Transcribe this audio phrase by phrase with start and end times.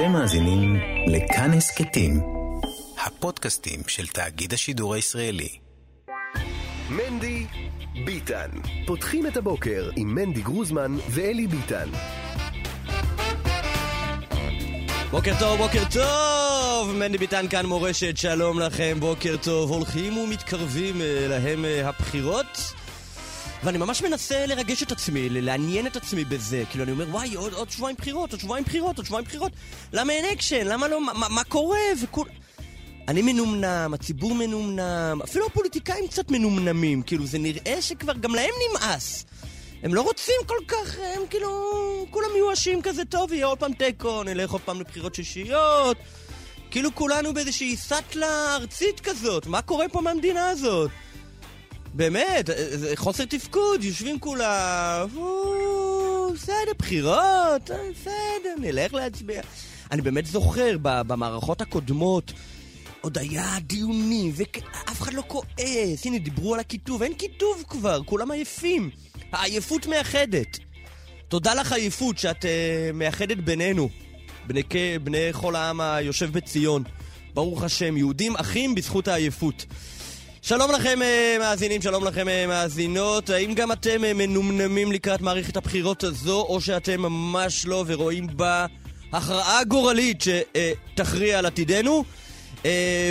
[0.00, 0.76] אתם מאזינים
[1.06, 2.20] לכאן הסכתים,
[3.06, 5.58] הפודקאסטים של תאגיד השידור הישראלי.
[6.90, 7.46] מנדי
[8.04, 8.48] ביטן.
[8.86, 11.88] פותחים את הבוקר עם מנדי גרוזמן ואלי ביטן.
[15.10, 16.96] בוקר טוב, בוקר טוב!
[16.96, 19.70] מנדי ביטן כאן מורשת, שלום לכם, בוקר טוב.
[19.70, 22.72] הולכים ומתקרבים אה, להם אה, הבחירות.
[23.64, 26.62] ואני ממש מנסה לרגש את עצמי, לעניין את עצמי בזה.
[26.70, 29.52] כאילו, אני אומר, וואי, עוד, עוד שבועיים בחירות, עוד שבועיים בחירות, עוד שבועיים בחירות.
[29.92, 30.66] למה אין אקשן?
[30.66, 31.00] למה לא...
[31.00, 31.78] מה, מה קורה?
[32.02, 32.28] וכול...
[33.08, 37.02] אני מנומנם, הציבור מנומנם, אפילו הפוליטיקאים קצת מנומנמים.
[37.02, 39.24] כאילו, זה נראה שכבר גם להם נמאס.
[39.82, 41.50] הם לא רוצים כל כך, הם כאילו...
[42.10, 45.96] כולם מיואשים כזה, טוב, יהיה עוד פעם תיקו, נלך עוד פעם לבחירות שישיות.
[46.70, 49.46] כאילו כולנו באיזושהי סאטלה ארצית כזאת.
[49.46, 50.90] מה קורה פה מהמדינה הזאת?
[51.94, 52.56] באמת, אה,
[52.94, 55.08] חוסר תפקוד, יושבים כולם,
[56.34, 59.42] בסדר, בחירות, אה, בסדר, נלך להצביע.
[59.90, 62.32] אני באמת זוכר, במערכות הקודמות,
[63.00, 66.06] עוד היה דיונים, ואף אחד לא כועס.
[66.06, 68.90] הנה, דיברו על הכיתוב, אין כיתוב כבר, כולם עייפים.
[69.32, 70.58] העייפות מאחדת.
[71.28, 72.46] תודה לך עייפות שאת uh,
[72.94, 73.88] מאחדת בינינו,
[74.46, 74.62] בני,
[75.02, 76.82] בני כל העם היושב בציון.
[77.34, 79.66] ברוך השם, יהודים אחים בזכות העייפות.
[80.42, 83.30] שלום לכם אה, מאזינים, שלום לכם אה, מאזינות.
[83.30, 88.66] האם גם אתם אה, מנומנמים לקראת מערכת הבחירות הזו, או שאתם ממש לא ורואים בה
[89.12, 92.04] הכרעה גורלית שתכריע על עתידנו?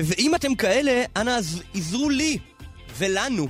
[0.03, 1.39] ואם אתם כאלה, אנא
[1.73, 2.37] עזרו לי
[2.97, 3.47] ולנו.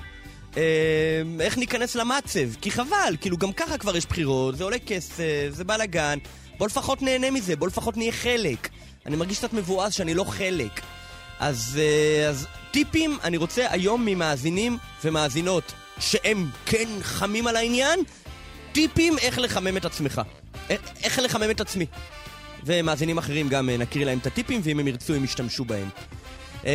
[1.40, 2.56] איך ניכנס למצב?
[2.62, 6.18] כי חבל, כאילו גם ככה כבר יש בחירות, זה עולה כסף, זה בלאגן.
[6.58, 8.70] בוא לפחות נהנה מזה, בוא לפחות נהיה חלק.
[9.06, 10.82] אני מרגיש קצת מבואס שאני לא חלק.
[11.40, 11.80] אז,
[12.30, 18.00] אז טיפים אני רוצה היום ממאזינים ומאזינות שהם כן חמים על העניין,
[18.72, 20.22] טיפים איך לחמם את עצמך.
[21.04, 21.86] איך לחמם את עצמי.
[22.66, 25.90] ומאזינים אחרים גם אה, נכיר להם את הטיפים, ואם הם ירצו הם ישתמשו בהם.
[26.64, 26.68] 055-966-3991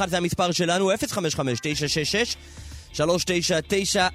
[0.00, 0.96] אה, זה המספר שלנו, 055-966-3991
[3.96, 4.08] אה,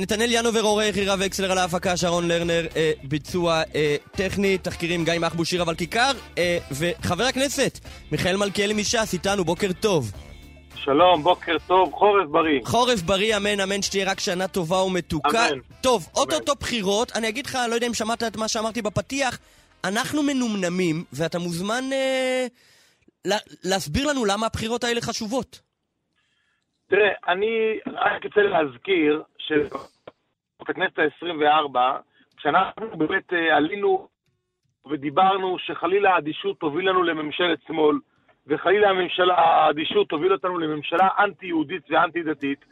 [0.00, 5.18] נתנאל ינובר עורך, עירה וקסלר על ההפקה, שרון לרנר אה, ביצוע אה, טכני, תחקירים גיא
[5.18, 6.10] מחבוש שיר אבל כיכר,
[6.70, 7.78] וחבר הכנסת
[8.12, 10.12] מיכאל מלכיאלי מש"ס איתנו, בוקר טוב.
[10.74, 12.60] שלום, בוקר טוב, חורף בריא.
[12.64, 15.48] חורף בריא, אמן, אמן, שתהיה רק שנה טובה ומתוקה.
[15.48, 15.58] אמן.
[15.80, 19.38] טוב, אוטוטו בחירות, אני אגיד לך, לא יודע אם שמעת את מה שאמרתי בפתיח,
[19.84, 22.46] אנחנו מנומנמים, ואתה מוזמן אה,
[23.64, 25.60] להסביר לנו למה הבחירות האלה חשובות.
[26.90, 31.78] תראה, אני רק רוצה להזכיר שבכנסת ה-24,
[32.36, 34.08] כשאנחנו באמת אה, עלינו
[34.90, 37.96] ודיברנו שחלילה האדישות תוביל לנו לממשלת שמאל,
[38.46, 42.64] וחלילה הממשלה, האדישות תוביל אותנו לממשלה אנטי-יהודית ואנטי-דתית,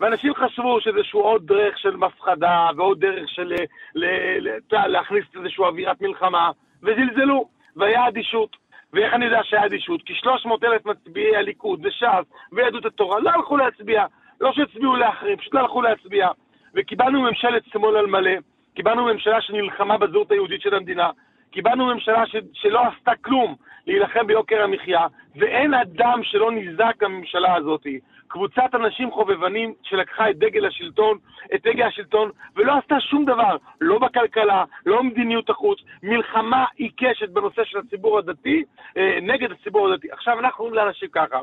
[0.00, 3.64] ואנשים חשבו שזה איזשהו עוד דרך של מפחדה ועוד דרך של אה,
[3.94, 4.04] ל,
[4.38, 6.50] ל, ל, להכניס איזושהי אווירת מלחמה,
[6.82, 8.56] וזלזלו, והיה אדישות.
[8.92, 10.02] ואיך אני יודע שהיה אדישות?
[10.02, 14.04] כי 300 אלף מצביעי הליכוד וש"ס ויהדות התורה לא הלכו להצביע.
[14.40, 16.28] לא שהצביעו לאחרים, פשוט לא הלכו להצביע.
[16.74, 18.36] וקיבלנו ממשלת שמאל על מלא,
[18.74, 21.10] קיבלנו ממשלה שנלחמה בזהות היהודית של המדינה,
[21.50, 23.54] קיבלנו ממשלה ש, שלא עשתה כלום
[23.86, 25.06] להילחם ביוקר המחיה,
[25.36, 27.86] ואין אדם שלא נזעק בממשלה הזאת.
[28.28, 31.18] קבוצת אנשים חובבנים שלקחה את דגל השלטון,
[31.54, 37.64] את דגל השלטון, ולא עשתה שום דבר, לא בכלכלה, לא במדיניות החוץ, מלחמה עיקשת בנושא
[37.64, 38.64] של הציבור הדתי,
[38.96, 40.08] אה, נגד הציבור הדתי.
[40.10, 41.38] עכשיו אנחנו אומרים לאנשים ככה,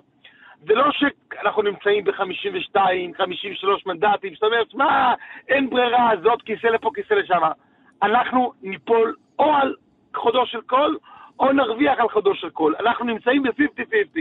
[0.61, 2.77] זה לא שאנחנו נמצאים ב-52,
[3.17, 5.13] 53 מנדטים, זאת אומרת, מה,
[5.49, 7.41] אין ברירה, זאת כיסא לפה, כיסא לשם.
[8.03, 9.75] אנחנו ניפול או על
[10.15, 10.97] חודו של קול,
[11.39, 12.75] או נרוויח על חודו של קול.
[12.79, 14.19] אנחנו נמצאים ב-50-50.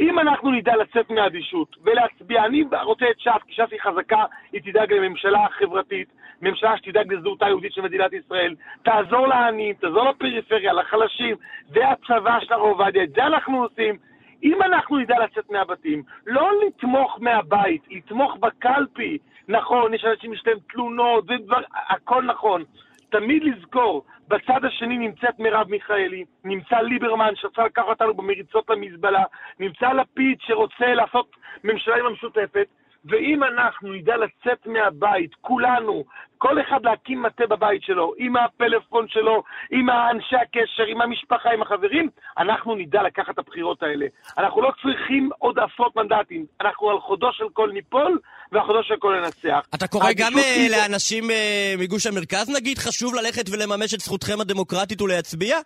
[0.00, 4.60] אם אנחנו נדע לצאת מהאדישות ולהצביע, אני רוצה את ש"ס, כי ש"ס היא חזקה, היא
[4.64, 6.08] תדאג לממשלה חברתית,
[6.42, 11.36] ממשלה שתדאג לזהותה היהודית של מדינת ישראל, תעזור לעניים, תעזור לפריפריה, לחלשים,
[11.68, 13.96] זה הצבא של הרב עובדיה, את זה אנחנו עושים.
[14.42, 20.58] אם אנחנו נדע לצאת מהבתים, לא לתמוך מהבית, לתמוך בקלפי, נכון, יש אנשים שיש להם
[20.72, 22.64] תלונות, ודבר, הכל נכון.
[23.10, 29.24] תמיד לזכור, בצד השני נמצאת מרב מיכאלי, נמצא ליברמן שרצה לקחת אותנו במריצות למזבלה,
[29.60, 32.66] נמצא לפיד שרוצה לעשות ממשלה עם המשותפת,
[33.08, 36.04] ואם אנחנו נדע לצאת מהבית, כולנו,
[36.38, 41.62] כל אחד להקים מטה בבית שלו, עם הפלאפון שלו, עם אנשי הקשר, עם המשפחה, עם
[41.62, 42.08] החברים,
[42.38, 44.06] אנחנו נדע לקחת את הבחירות האלה.
[44.38, 48.18] אנחנו לא צריכים עוד עשרות מנדטים, אנחנו על חודו של כל ניפול
[48.52, 49.66] ועל חודו של כל לנצח.
[49.74, 55.02] אתה קורא גם uh, לאנשים uh, מגוש המרכז, נגיד, חשוב ללכת ולממש את זכותכם הדמוקרטית
[55.02, 55.56] ולהצביע?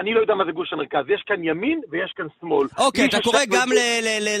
[0.00, 1.04] אני לא יודע מה זה גוש המרכז.
[1.08, 2.66] יש כאן ימין ויש כאן שמאל.
[2.78, 3.78] אוקיי, אתה קורא גם ל...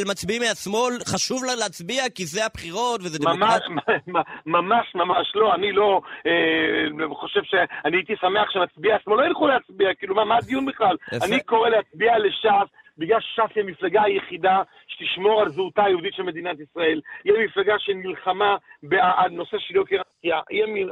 [0.00, 3.68] למצביעים מהשמאל, חשוב לה להצביע כי זה הבחירות וזה דמוקרטיה?
[4.46, 5.54] ממש, ממש לא.
[5.54, 10.66] אני לא אה, חושב שאני הייתי שמח שמצביעי השמאל לא ילכו להצביע, כאילו, מה הדיון
[10.66, 10.96] בכלל?
[11.22, 12.83] אני קורא להצביע לש"ס.
[12.98, 17.00] בגלל ש"ס היא המפלגה היחידה שתשמור על זהותה היהודית של מדינת ישראל.
[17.24, 20.40] היא המפלגה שנלחמה בנושא של יוקר המחיה.
[20.50, 20.86] היא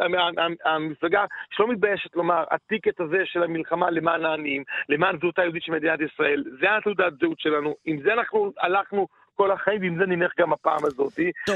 [0.64, 6.00] המפלגה שלא מתביישת לומר, הטיקט הזה של המלחמה למען העניים, למען זהותה היהודית של מדינת
[6.00, 7.74] ישראל, זה התעודת זהות שלנו.
[7.84, 9.06] עם זה אנחנו הלכנו
[9.36, 11.12] כל החיים, ועם זה נלך גם הפעם הזאת.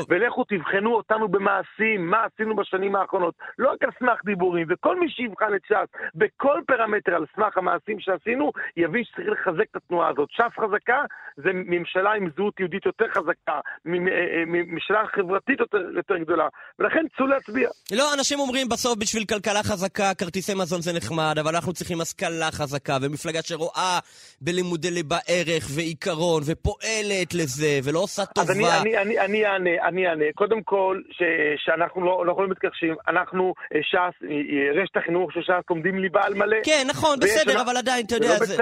[0.08, 3.34] ולכו תבחנו אותנו במעשים, מה עשינו בשנים האחרונות.
[3.58, 8.00] לא רק על סמך דיבורים, וכל מי שיבחן את ש"ס בכל פרמטר על סמך המעשים
[8.00, 10.28] שעשינו, יבין שצריך לחזק את התנועה הזאת.
[10.31, 11.00] ש"ס חזקה
[11.37, 16.49] זה ממשלה עם זהות יהודית יותר חזקה, אה, אה, ממשלה חברתית יותר, יותר גדולה,
[16.79, 17.69] ולכן צאו להצביע.
[17.93, 22.50] לא, אנשים אומרים בסוף בשביל כלכלה חזקה, כרטיסי מזון זה נחמד, אבל אנחנו צריכים השכלה
[22.52, 23.99] חזקה, ומפלגה שרואה
[24.40, 27.65] בלימודי ליבה ערך ועיקרון, ופועלת לזה.
[27.84, 28.52] ולא עושה טובה.
[28.52, 30.24] אז אני, אני, אני, אני אענה, אני אענה.
[30.34, 31.22] קודם כל, ש,
[31.56, 35.98] שאנחנו לא, לא יכולים מתכחשים, אנחנו, אה, ש"ס, אה, אה, רשת החינוך של ש"ס לומדים
[35.98, 36.56] ליבה על מלא.
[36.64, 38.56] כן, נכון, בסדר, אבל עדיין, אתה יודע, זה...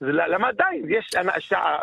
[0.00, 0.82] למה עדיין?
[0.88, 1.10] יש,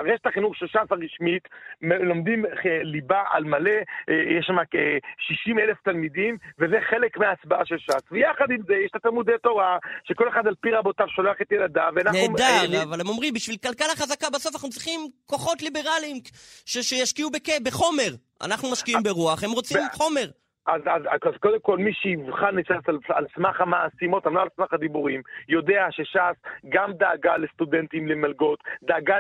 [0.06, 1.44] רשת החינוך של ש"ס הרשמית,
[1.81, 2.45] לומדים
[2.83, 3.71] ליבה על מלא,
[4.09, 8.12] אה, יש שם כ-60 אלף תלמידים, וזה חלק מההצבעה של ש"ס.
[8.12, 11.92] ויחד עם זה, יש את התלמודי תורה, שכל אחד על פי רבותיו שולח את ילדיו,
[11.95, 12.19] ואנחנו...
[12.19, 16.18] נהדר, אה, אבל הם אומרים, בשביל כלכלה חזקה בסוף אנחנו צריכים כוחות ליברליים
[16.65, 17.30] שישקיעו
[17.63, 18.12] בחומר.
[18.42, 20.25] אנחנו משקיעים ברוח, הם רוצים חומר.
[20.65, 24.41] אז, אז, אז קודם כל, מי שיבחן את ש"ס על, על סמך המעשים, אותם, לא
[24.41, 26.35] על סמך הדיבורים, יודע שש"ס
[26.69, 29.17] גם דאגה לסטודנטים למלגות, דאגה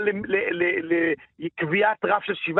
[1.39, 2.59] לקביעת רף של 7%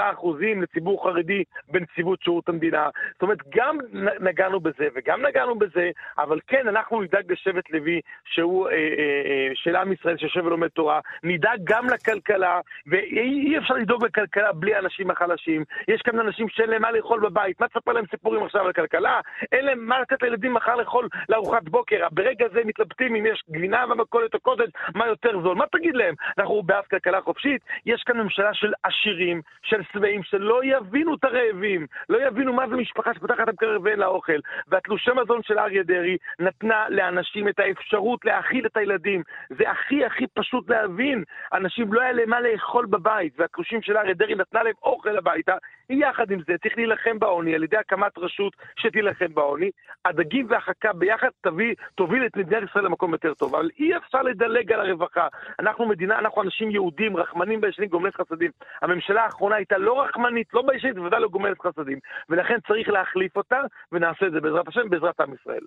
[0.62, 2.90] לציבור חרדי בנציבות שירות המדינה.
[3.14, 3.78] זאת אומרת, גם
[4.20, 9.50] נגענו בזה וגם נגענו בזה, אבל כן, אנחנו נדאג לשבט לוי, שהוא אה, אה, אה,
[9.54, 15.12] של עם ישראל שיושב ולומד תורה, נדאג גם לכלכלה, ואי אפשר לדאוג לכלכלה בלי האנשים
[15.12, 15.64] החלשים.
[15.88, 18.71] יש כאן אנשים שאין להם מה לאכול בבית, מה תספר להם סיפורים עכשיו?
[18.72, 19.20] הכלכלה,
[19.52, 22.08] אין להם מה לתת לילדים מחר לאכול לארוחת בוקר.
[22.12, 25.58] ברגע זה מתלבטים אם יש גבינה במכולת או קוטג', מה יותר זול.
[25.58, 26.16] מה תגיד להם?
[26.38, 27.62] אנחנו בעד כלכלה חופשית?
[27.86, 32.76] יש כאן ממשלה של עשירים, של שבעים, שלא יבינו את הרעבים, לא יבינו מה זה
[32.76, 34.40] משפחה שפותחת את המקרר ואין לה אוכל.
[34.68, 39.24] והתלושי מזון של אריה דרעי נתנה לאנשים את האפשרות להאכיל את הילדים.
[39.50, 41.24] זה הכי הכי פשוט להבין.
[41.54, 45.56] אנשים לא היה להם מה לאכול בבית, והתלושים של אריה דרעי נתנה להם אוכל הביתה.
[45.90, 49.70] יחד עם זה צריך להילחם בעוני על ידי הקמת רשות שתילחם בעוני.
[50.06, 53.56] הדגים והחכה ביחד תביא, תוביל את מדינת ישראל למקום יותר טוב.
[53.56, 55.28] אבל אי אפשר לדלג על הרווחה.
[55.60, 58.52] אנחנו מדינה, אנחנו אנשים יהודים, רחמנים ביישנים, גומלת חסדים.
[58.82, 62.00] הממשלה האחרונה הייתה לא רחמנית, לא ביישנית, ובוודאי לא גומלת חסדים.
[62.30, 63.60] ולכן צריך להחליף אותה,
[63.92, 65.64] ונעשה את זה בעזרת השם, בעזרת עם ישראל.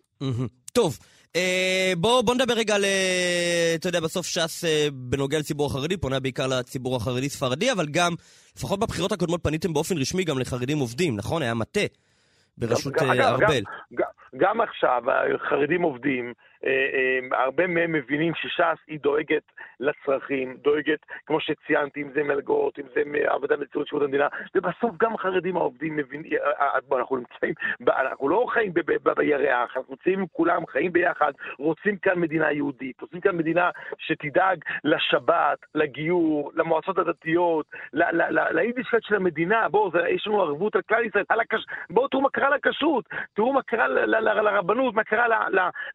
[0.72, 0.98] טוב,
[1.36, 5.96] אה, בוא, בוא נדבר רגע על, אה, אתה יודע, בסוף ש"ס אה, בנוגע לציבור החרדי,
[5.96, 8.14] פונה בעיקר לציבור החרדי-ספרדי, אבל גם,
[8.56, 11.42] לפחות בבחירות הקודמות פניתם באופן רשמי גם לחרדים עובדים, נכון?
[11.42, 11.80] היה מטה
[12.58, 13.60] בראשות ארבל.
[13.60, 13.60] גם,
[13.94, 14.06] גם,
[14.36, 15.02] גם עכשיו,
[15.34, 16.53] החרדים עובדים, אה, אה,
[17.32, 23.02] הרבה מהם מבינים שש"ס היא דואגת לצרכים, דואגת, כמו שציינתי, אם זה מלגות, אם זה
[23.26, 27.54] עבודה בנציבות שירות המדינה, ובסוף גם החרדים העובדים מבינים, אה, אנחנו נמצאים,
[27.88, 33.36] אנחנו לא חיים בירח, אנחנו עם כולם, חיים ביחד, רוצים כאן מדינה יהודית, רוצים כאן
[33.36, 41.04] מדינה שתדאג לשבת, לגיור, למועצות הדתיות, ליידישקייט של המדינה, בואו, יש לנו ערבות על כלל
[41.04, 41.24] ישראל,
[41.90, 45.26] בואו תראו מה קרה לכשרות, תראו מה קרה לרבנות, מה קרה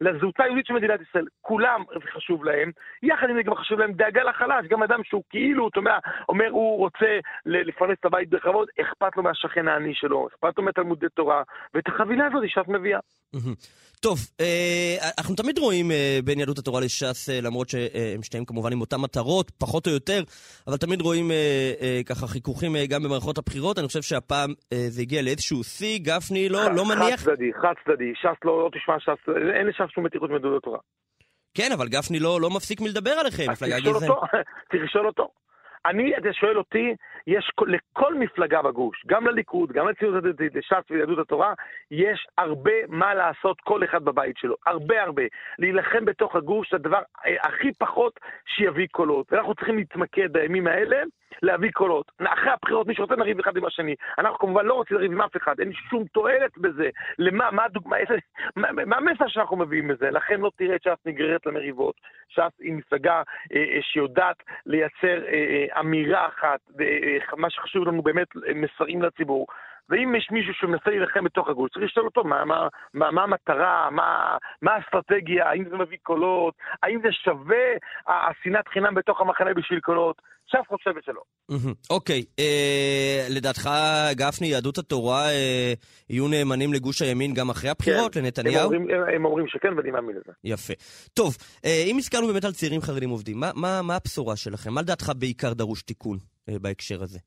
[0.00, 1.24] לזהותה היהודית של מדינת ישראל.
[1.40, 2.70] כולם, חשוב להם.
[3.02, 4.66] יחד עם זה גם חשוב להם דאגה לחלש.
[4.70, 5.98] גם אדם שהוא כאילו, אתה אומר,
[6.28, 11.06] אומר הוא רוצה לפרנס את הבית בכבוד, אכפת לו מהשכן העני שלו, אכפת לו מתלמודי
[11.14, 11.42] תורה,
[11.74, 13.00] ואת החבילה הזאת ש"ס מביאה.
[14.00, 18.72] טוב, אה, אנחנו תמיד רואים אה, בין יהדות התורה לש"ס, אה, למרות שהם שתיהם כמובן
[18.72, 20.22] עם אותן מטרות, פחות או יותר,
[20.66, 21.30] אבל תמיד רואים
[22.06, 23.78] ככה חיכוכים גם במערכות הבחירות.
[23.78, 24.50] אני חושב שהפעם
[24.88, 27.20] זה הגיע לאיזשהו שיא, גפני לא, לא מניח...
[27.20, 28.12] חד צדדי, חד צדדי.
[28.14, 30.78] ש"ס לא, לא תשמע ש"ס, אין לש"ס שום מתיחות מיהדות התורה.
[31.54, 34.10] כן, אבל גפני לא, לא מפסיק מלדבר עליכם, מפלגה גזענית.
[34.70, 35.28] צריך לשאול אותו.
[35.86, 36.94] אני, אתה שואל אותי,
[37.26, 41.54] יש לכל מפלגה בגוש, גם לליכוד, גם לציונות הדתית, לש"ס וליהדות התורה,
[41.90, 44.54] יש הרבה מה לעשות כל אחד בבית שלו.
[44.66, 45.22] הרבה הרבה.
[45.58, 49.32] להילחם בתוך הגוש זה הדבר אה, הכי פחות שיביא קולות.
[49.32, 50.96] ואנחנו צריכים להתמקד בימים האלה
[51.42, 52.12] להביא קולות.
[52.24, 53.94] אחרי הבחירות מי שרוצה נריב אחד עם השני.
[54.18, 56.88] אנחנו כמובן לא רוצים לריב עם אף אחד, אין שום תועלת בזה.
[57.18, 58.14] למה, מה הדוגמה, איזה,
[58.56, 60.10] מה, מה המסר שאנחנו מביאים בזה?
[60.10, 61.94] לכן לא תראה את ש"ס נגררת למריבות.
[62.28, 63.22] ש"ס היא מפלגה
[63.54, 69.46] אה, אה, שיודעת לייצר אה, אה, אמירה אחת, אה, מה שחשוב לנו באמת, מסרים לציבור.
[69.88, 73.90] ואם יש מישהו שמנסה להילחם בתוך הגבול, צריך לשאול אותו מה, מה, מה, מה המטרה,
[73.90, 77.66] מה, מה האסטרטגיה, האם זה מביא קולות, האם זה שווה
[78.06, 80.22] השנאת חינם בתוך המחנה בשביל קולות.
[80.50, 81.22] ש"ס חושבת שלא.
[81.90, 83.70] אוקיי, אה, לדעתך,
[84.12, 85.72] גפני, יהדות התורה אה,
[86.10, 88.72] יהיו נאמנים לגוש הימין גם אחרי הבחירות, כן, לנתניהו?
[88.72, 90.32] הם אומרים, הם, הם אומרים שכן, ואני מאמין לזה.
[90.44, 90.72] יפה.
[91.14, 94.72] טוב, אה, אם הזכרנו באמת על צעירים חרדים עובדים, מה, מה, מה הבשורה שלכם?
[94.72, 96.18] מה לדעתך בעיקר דרוש תיקון
[96.48, 97.18] אה, בהקשר הזה?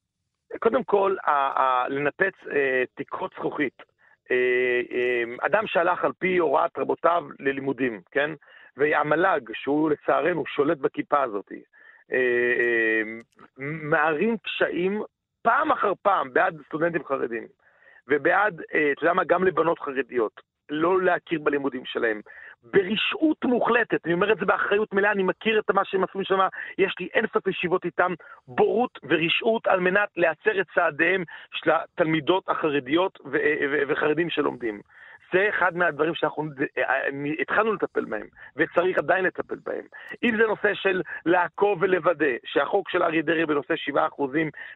[0.59, 1.31] קודם כל, ה-
[1.61, 3.83] ה- לנפץ אה, תקרות זכוכית.
[4.31, 8.31] אה, אה, אדם שהלך על פי הוראת רבותיו ללימודים, כן?
[8.77, 11.51] והמל"ג, שהוא לצערנו שולט בכיפה הזאת,
[12.11, 13.01] אה, אה,
[13.59, 15.01] מערים קשיים
[15.41, 17.43] פעם אחר פעם בעד סטודנטים חרדים,
[18.07, 22.21] ובעד, אה, אתה יודע מה, גם לבנות חרדיות, לא להכיר בלימודים שלהם.
[22.63, 26.39] ברשעות מוחלטת, אני אומר את זה באחריות מלאה, אני מכיר את מה שהם עשו שם,
[26.77, 28.13] יש לי אינסוף ישיבות איתם,
[28.47, 33.19] בורות ורשעות על מנת להצר את צעדיהם של התלמידות החרדיות
[33.87, 34.81] וחרדים שלומדים.
[35.33, 36.43] זה אחד מהדברים שאנחנו
[36.77, 36.83] אה,
[37.41, 39.85] התחלנו לטפל בהם, וצריך עדיין לטפל בהם.
[40.23, 43.95] אם זה נושא של לעקוב ולוודא שהחוק של אריה דרעי בנושא 7%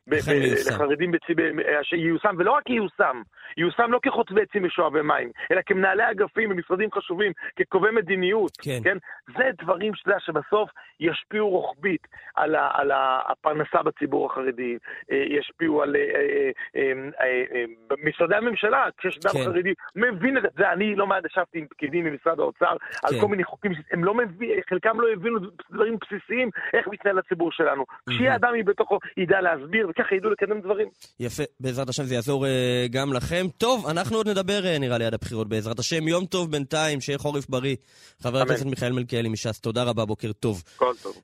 [0.08, 0.70] ב- אכן ב- מיושם.
[0.74, 3.22] לחרדים בצי- ב- אה, שייושם, ולא רק ייושם,
[3.58, 8.80] ייושם לא כחוטבי עצים ושואבי מים, אלא כמנהלי אגפים במשרדים חשובים, כקובעי מדיניות, כן.
[8.84, 8.98] כן?
[9.38, 14.78] זה דברים שאתה יודע שבסוף ישפיעו רוחבית על, ה, על ה- הפרנסה בציבור החרדי,
[15.12, 17.66] אה, ישפיעו על אה, אה, אה, אה, אה,
[18.04, 19.44] משרדי הממשלה, כשיש אדם כן.
[19.46, 23.22] חרדי, מבין את זה, זה, אני לא מעט ישבתי עם פקידים ממשרד האוצר על כן.
[23.22, 25.40] כל מיני חוקים, הם לא מבין, חלקם לא הבינו
[25.72, 27.84] דברים בסיסיים, איך מתנהל הציבור שלנו.
[28.10, 30.88] כשיהיה אדם מבתוכו, ידע להסביר, וככה ידעו לקדם דברים.
[31.20, 33.46] יפה, בעזרת השם זה יעזור אה, גם לכם.
[33.58, 36.08] טוב, אנחנו עוד נדבר אה, נראה לי עד הבחירות בעזרת השם.
[36.08, 37.76] יום טוב בינתיים, שיהיה חורף בריא.
[38.22, 38.48] חבר.
[38.48, 40.64] הכנסת מיכאל מלכיאלי מש"ס, תודה רבה, בוקר טוב.
[40.78, 41.16] כל טוב.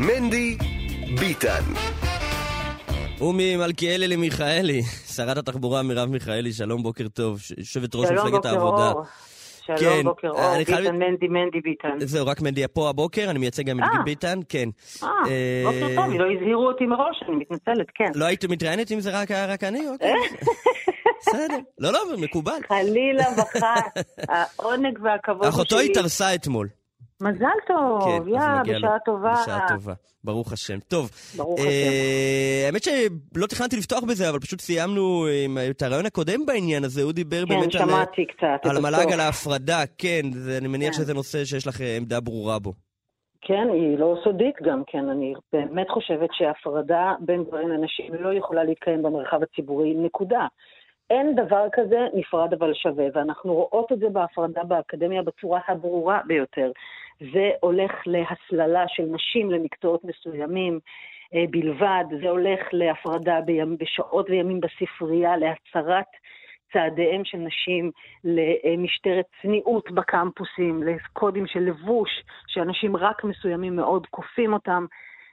[0.00, 0.56] מנדי
[1.20, 2.03] ביטן.
[3.20, 4.82] וממלכיאלי למיכאלי,
[5.16, 7.40] שרת התחבורה מרב מיכאלי, שלום, בוקר טוב.
[7.58, 8.92] יושבת ראש מפלגת העבודה.
[8.92, 9.02] אור.
[9.66, 10.54] שלום, כן, בוקר אור.
[10.54, 12.06] אני חייב- ביטן, מנדי, מנדי ביטן.
[12.06, 14.02] זהו, רק מנדי פה הבוקר, אני מייצג גם את אה.
[14.04, 14.68] ביטן, כן.
[15.02, 18.10] אה, אה, בוקר טוב, לא הזהירו אותי מראש, אני מתנצלת, כן.
[18.14, 19.88] לא היית מתראיינת אם זה רק רק אני?
[19.88, 20.12] אוקיי.
[21.20, 21.58] בסדר.
[21.78, 22.52] לא, לא, מקובל.
[22.68, 24.04] חלילה וחס,
[24.58, 25.90] העונג והכבוד הוא אחותו שלי.
[25.90, 26.68] התארסה אתמול.
[27.22, 28.76] מזל טוב, כן, יא.
[28.76, 29.32] בשעה טובה.
[29.42, 29.92] בשעה טובה.
[30.24, 30.78] ברוך השם.
[30.88, 31.10] טוב.
[31.36, 32.66] ברוך אה, השם.
[32.66, 37.12] האמת שלא תכננתי לפתוח בזה, אבל פשוט סיימנו עם- את הרעיון הקודם בעניין הזה, הוא
[37.12, 38.24] דיבר כן, באמת על...
[38.28, 38.70] קצת.
[38.70, 39.12] על המל"ג.
[39.12, 41.02] על ההפרדה, כן, זה, אני מניח כן.
[41.02, 42.72] שזה נושא שיש לך אה, עמדה ברורה בו.
[43.40, 45.08] כן, היא לא סודית גם כן.
[45.08, 50.46] אני באמת חושבת שהפרדה בין גברים לנשים לא יכולה להתקיים במרחב הציבורי, נקודה.
[51.10, 56.70] אין דבר כזה נפרד אבל שווה, ואנחנו רואות את זה בהפרדה באקדמיה בצורה הברורה ביותר.
[57.20, 60.78] זה הולך להסללה של נשים למקצועות מסוימים
[61.34, 66.06] אה, בלבד, זה הולך להפרדה בימ, בשעות וימים בספרייה, להצרת
[66.72, 67.90] צעדיהם של נשים,
[68.24, 72.10] למשטרת צניעות בקמפוסים, לקודים של לבוש,
[72.46, 74.86] שאנשים רק מסוימים מאוד כופים אותם.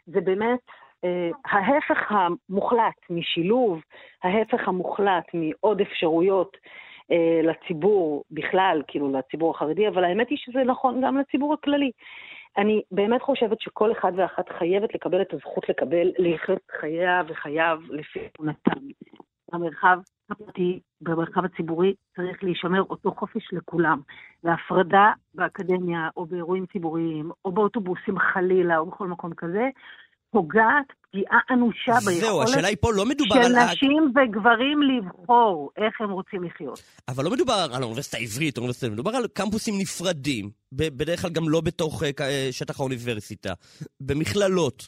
[0.06, 0.60] זה באמת
[1.04, 3.82] אה, ההפך המוחלט משילוב,
[4.24, 6.58] ההפך המוחלט מעוד אפשרויות
[7.44, 11.92] לציבור בכלל, כאילו לציבור החרדי, אבל האמת היא שזה נכון גם לציבור הכללי.
[12.58, 18.20] אני באמת חושבת שכל אחד ואחת חייבת לקבל את הזכות לקבל, לחיות חייה וחייו לפי
[18.40, 18.88] אמונתם.
[19.54, 20.00] במרחב
[20.30, 24.02] הפרטי, במרחב הציבורי, צריך להישמר אותו חופש לכולם.
[24.44, 29.70] והפרדה באקדמיה, או באירועים ציבוריים, או באוטובוסים חלילה, או בכל מקום כזה,
[30.32, 32.66] פוגעת פגיעה אנושה ביכולת לא של
[33.56, 33.72] על...
[33.72, 36.84] נשים וגברים לבחור איך הם רוצים לחיות.
[37.08, 41.50] אבל לא מדובר על האוניברסיטה העברית, או אוניברסיטה, מדובר על קמפוסים נפרדים, בדרך כלל גם
[41.50, 43.54] לא בתוך אה, אה, שטח האוניברסיטה,
[44.02, 44.88] במכללות.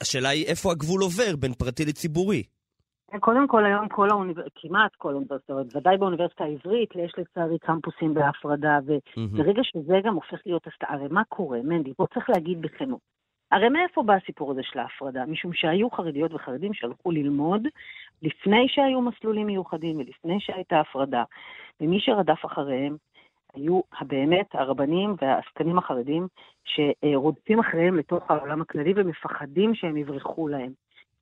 [0.00, 2.42] השאלה היא איפה הגבול עובר בין פרטי לציבורי.
[3.20, 8.78] קודם כל, היום כל האוניברסיטאות, כמעט כל האוניברסיטאות, ודאי באוניברסיטה העברית, יש לצערי קמפוסים בהפרדה.
[9.16, 11.94] וברגע שזה גם הופך להיות הסתעה, הרי מה קורה, מנדי?
[11.96, 13.15] פה צריך להגיד בכנות.
[13.50, 15.26] הרי מאיפה בא הסיפור הזה של ההפרדה?
[15.26, 17.62] משום שהיו חרדיות וחרדים שהלכו ללמוד
[18.22, 21.24] לפני שהיו מסלולים מיוחדים ולפני שהייתה הפרדה,
[21.80, 22.96] ומי שרדף אחריהם
[23.54, 26.28] היו באמת הרבנים והעסקנים החרדים
[26.64, 30.72] שרודפים אחריהם לתוך העולם הכללי ומפחדים שהם יברחו להם.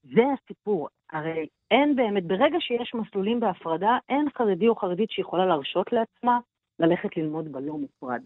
[0.02, 0.88] זה הסיפור.
[1.12, 6.38] הרי אין באמת, ברגע שיש מסלולים בהפרדה, אין חרדי או חרדית שיכולה להרשות לעצמה
[6.78, 8.22] ללכת ללמוד בלא מופרד.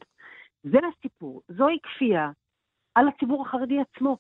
[0.62, 1.42] זה הסיפור.
[1.48, 2.30] זוהי כפייה
[2.98, 4.16] על הציבור החרדי עצמו.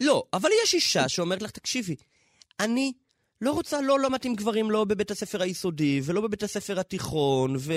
[0.00, 1.96] לא, אבל יש אישה שאומרת לך, תקשיבי,
[2.60, 2.92] אני
[3.40, 7.72] לא רוצה, לא, לא מתאים גברים לא בבית הספר היסודי ולא בבית הספר התיכון, ו,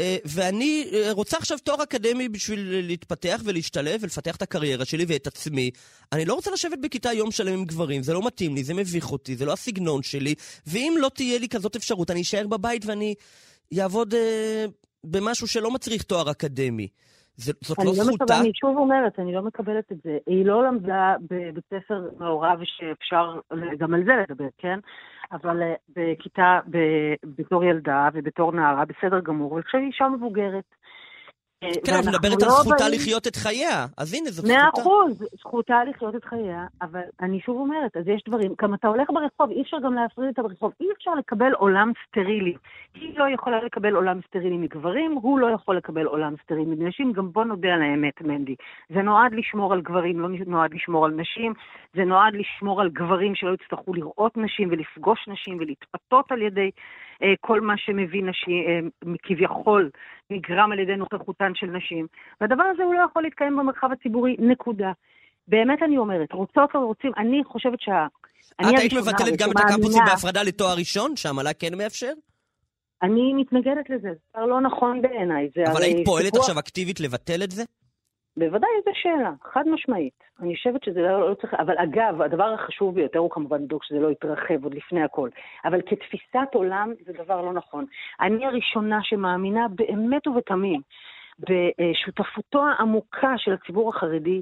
[0.00, 5.26] אה, ואני אה, רוצה עכשיו תואר אקדמי בשביל להתפתח ולהשתלב ולפתח את הקריירה שלי ואת
[5.26, 5.70] עצמי.
[6.12, 9.12] אני לא רוצה לשבת בכיתה יום שלם עם גברים, זה לא מתאים לי, זה מביך
[9.12, 10.34] אותי, זה לא הסגנון שלי,
[10.66, 13.14] ואם לא תהיה לי כזאת אפשרות, אני אשאר בבית ואני
[13.80, 14.64] אעבוד אה,
[15.04, 16.88] במשהו שלא מצריך תואר אקדמי.
[17.36, 18.34] זאת לא זכותה?
[18.34, 20.18] לא אני שוב אומרת, אני לא מקבלת את זה.
[20.26, 23.40] היא לא למדה בבית ספר מעורב שאפשר
[23.78, 24.78] גם על זה לדבר, כן?
[25.32, 26.60] אבל אה, בכיתה,
[27.24, 30.64] בתור ילדה ובתור נערה, בסדר גמור, ועכשיו היא אישה מבוגרת.
[31.60, 34.58] כן, אבל מדברת על לא זכותה לחיות את חייה, אז הנה, זאת זכותה.
[34.58, 38.88] מאה אחוז, זכותה לחיות את חייה, אבל אני שוב אומרת, אז יש דברים, גם אתה
[38.88, 42.54] הולך ברחוב, אי אפשר גם להפריד את הרחוב, אי אפשר לקבל עולם סטרילי.
[42.94, 47.32] היא לא יכולה לקבל עולם סטרילי מגברים, הוא לא יכול לקבל עולם סטרילי מנשים, גם
[47.32, 48.54] בוא נודה על האמת, מנדי.
[48.94, 51.52] זה נועד לשמור על גברים, לא נועד לשמור על נשים,
[51.94, 57.05] זה נועד לשמור על גברים שלא יצטרכו לראות נשים ולפגוש נשים ולהתפתות על ידי אה,
[57.40, 59.90] כל מה שמביא נשים, אה, כביכול
[60.30, 62.06] נגרם על ידי נוכחותן של נשים.
[62.40, 64.92] והדבר הזה הוא לא יכול להתקיים במרחב הציבורי, נקודה.
[65.48, 68.06] באמת אני אומרת, רוצות או רוצים, אני חושבת שה...
[68.60, 72.12] את היית מבטלת גם את הקמפוסים בהפרדה לתואר ראשון, שהמל"ג כן מאפשר?
[73.02, 75.48] אני מתנגדת לזה, זה דבר לא נכון בעיניי.
[75.72, 77.64] אבל היית פועלת עכשיו אקטיבית לבטל את זה?
[78.36, 80.24] בוודאי, זו שאלה, חד משמעית.
[80.40, 81.54] אני חושבת שזה לא, לא צריך...
[81.54, 85.28] אבל אגב, הדבר החשוב ביותר הוא כמובן לדאוג שזה לא יתרחב עוד לפני הכל.
[85.64, 87.84] אבל כתפיסת עולם זה דבר לא נכון.
[88.20, 90.80] אני הראשונה שמאמינה באמת ובתמים
[91.38, 94.40] בשותפותו העמוקה של הציבור החרדי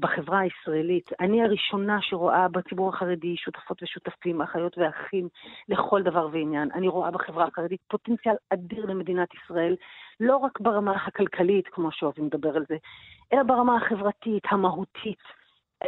[0.00, 1.10] בחברה הישראלית.
[1.20, 5.28] אני הראשונה שרואה בציבור החרדי שותפות ושותפים, אחיות ואחים
[5.68, 6.70] לכל דבר ועניין.
[6.74, 9.76] אני רואה בחברה החרדית פוטנציאל אדיר למדינת ישראל,
[10.20, 12.76] לא רק ברמה הכלכלית, כמו שאוהבים לדבר על זה,
[13.32, 15.18] אלא ברמה החברתית, המהותית.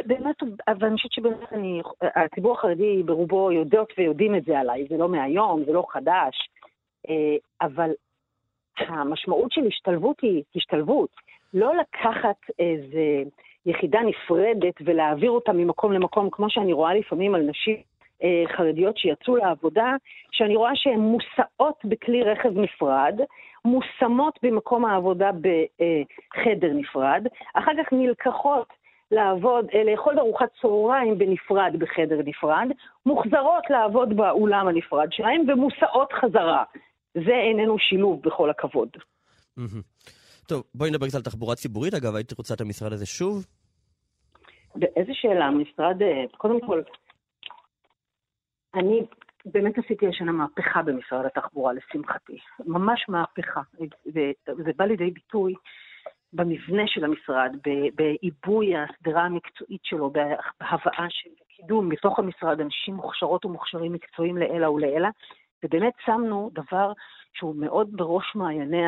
[0.05, 0.35] באמת,
[0.67, 5.09] אבל אני חושבת שבאמת אני, הציבור החרדי ברובו יודעות ויודעים את זה עליי, זה לא
[5.09, 6.49] מהיום, זה לא חדש,
[7.09, 7.91] אה, אבל
[8.79, 11.09] המשמעות של השתלבות היא השתלבות,
[11.53, 13.23] לא לקחת איזה...
[13.67, 17.77] יחידה נפרדת ולהעביר אותה ממקום למקום, כמו שאני רואה לפעמים על נשים
[18.23, 19.95] אה, חרדיות שיצאו לעבודה,
[20.31, 23.19] שאני רואה שהן מוסעות בכלי רכב נפרד,
[23.65, 28.67] מושמות במקום העבודה בחדר נפרד, אחר כך נלקחות
[29.11, 32.67] לעבוד, אה, לאכול ארוחת צהריים בנפרד בחדר נפרד,
[33.05, 36.63] מוחזרות לעבוד באולם הנפרד שלהם ומוסעות חזרה.
[37.13, 38.89] זה איננו שילוב בכל הכבוד.
[40.47, 41.93] טוב, בואי נדבר קצת על תחבורה ציבורית.
[41.93, 43.45] אגב, הייתי רוצה את המשרד הזה שוב?
[44.79, 45.45] באיזה שאלה?
[45.45, 46.81] המשרד, אה, קודם כל,
[48.75, 49.05] אני
[49.45, 52.37] באמת עשיתי השנה מהפכה במשרד התחבורה, לשמחתי.
[52.65, 53.61] ממש מהפכה.
[54.47, 55.53] וזה בא לידי ביטוי
[56.33, 57.55] במבנה של המשרד,
[57.95, 65.09] בעיבוי השדרה המקצועית שלו, בהבאה של קידום מתוך המשרד, אנשים מוכשרות ומוכשרים מקצועיים לעילא ולעילא,
[65.63, 66.91] ובאמת שמנו דבר
[67.33, 68.83] שהוא מאוד בראש מעייני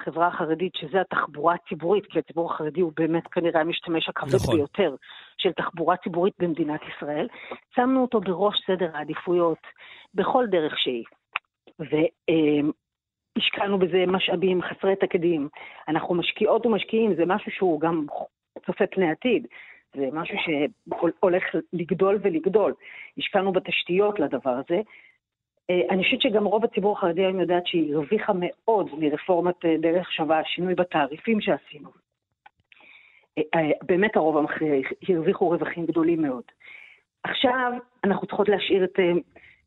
[0.00, 4.56] החברה החרדית, שזה התחבורה הציבורית, כי הציבור החרדי הוא באמת כנראה המשתמש הכבד נכון.
[4.56, 4.94] ביותר
[5.38, 7.28] של תחבורה ציבורית במדינת ישראל.
[7.74, 9.58] שמנו אותו בראש סדר העדיפויות
[10.14, 11.04] בכל דרך שהיא.
[13.38, 15.48] והשקענו בזה משאבים חסרי תקדים.
[15.88, 18.06] אנחנו משקיעות ומשקיעים, זה משהו שהוא גם
[18.66, 19.46] צופה פני עתיד.
[19.96, 22.74] זה משהו שהולך לגדול ולגדול.
[23.18, 24.80] השקענו בתשתיות לדבר הזה,
[25.70, 30.40] אני חושבת שגם רוב הציבור החרדי היום יודעת שהיא הרוויחה מאוד מרפורמת אה, דרך שווה,
[30.44, 31.90] שינוי בתעריפים שעשינו.
[33.38, 36.42] אה, באמת הרוב המכריע הרוויחו רווחים גדולים מאוד.
[37.24, 37.72] עכשיו
[38.04, 38.98] אנחנו צריכות להשאיר את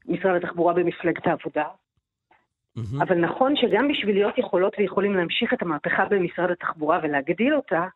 [0.06, 3.04] משרד התחבורה במפלגת העבודה, mm-hmm.
[3.04, 7.88] אבל נכון שגם בשביל להיות יכולות ויכולים להמשיך את המהפכה במשרד התחבורה ולהגדיל אותה,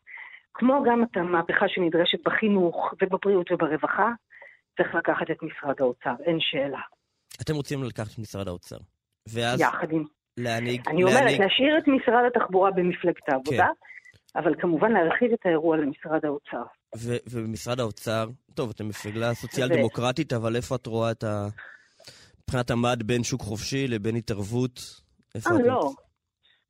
[0.53, 4.11] כמו גם את המהפכה שנדרשת בחינוך ובבריאות וברווחה,
[4.77, 6.79] צריך לקחת את משרד האוצר, אין שאלה.
[7.41, 8.77] אתם רוצים לקחת את משרד האוצר.
[9.34, 9.62] ואז...
[9.62, 10.04] יחד עם...
[10.38, 10.82] להנהיג...
[10.88, 11.41] אני אומרת, להנהיג...
[11.41, 14.39] להשאיר את משרד התחבורה במפלגת העבודה, כן.
[14.39, 16.63] אבל כמובן להרחיב את האירוע למשרד האוצר.
[16.97, 20.36] ו- ובמשרד האוצר, טוב, אתם מפלגה סוציאל ו...
[20.36, 21.47] אבל איפה את רואה את ה...
[22.43, 24.80] מבחינת המד בין שוק חופשי לבין התערבות?
[25.36, 25.62] איפה אה, את...
[25.65, 25.91] לא.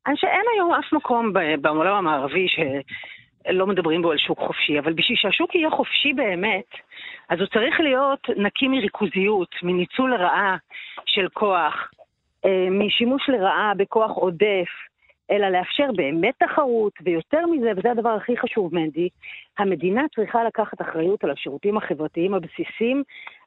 [0.06, 1.32] אני שאין היום אף מקום
[1.62, 2.56] בעולם המערבי ש...
[3.50, 6.70] לא מדברים בו על שוק חופשי, אבל בשביל שהשוק יהיה חופשי באמת,
[7.32, 10.56] אז הוא צריך להיות נקי מריכוזיות, מניצול לרעה
[11.06, 11.90] של כוח,
[12.44, 14.68] אה, משימוש לרעה בכוח עודף,
[15.30, 19.08] אלא לאפשר באמת תחרות, ויותר מזה, וזה הדבר הכי חשוב, מנדי,
[19.58, 23.02] המדינה צריכה לקחת אחריות על השירותים החברתיים הבסיסיים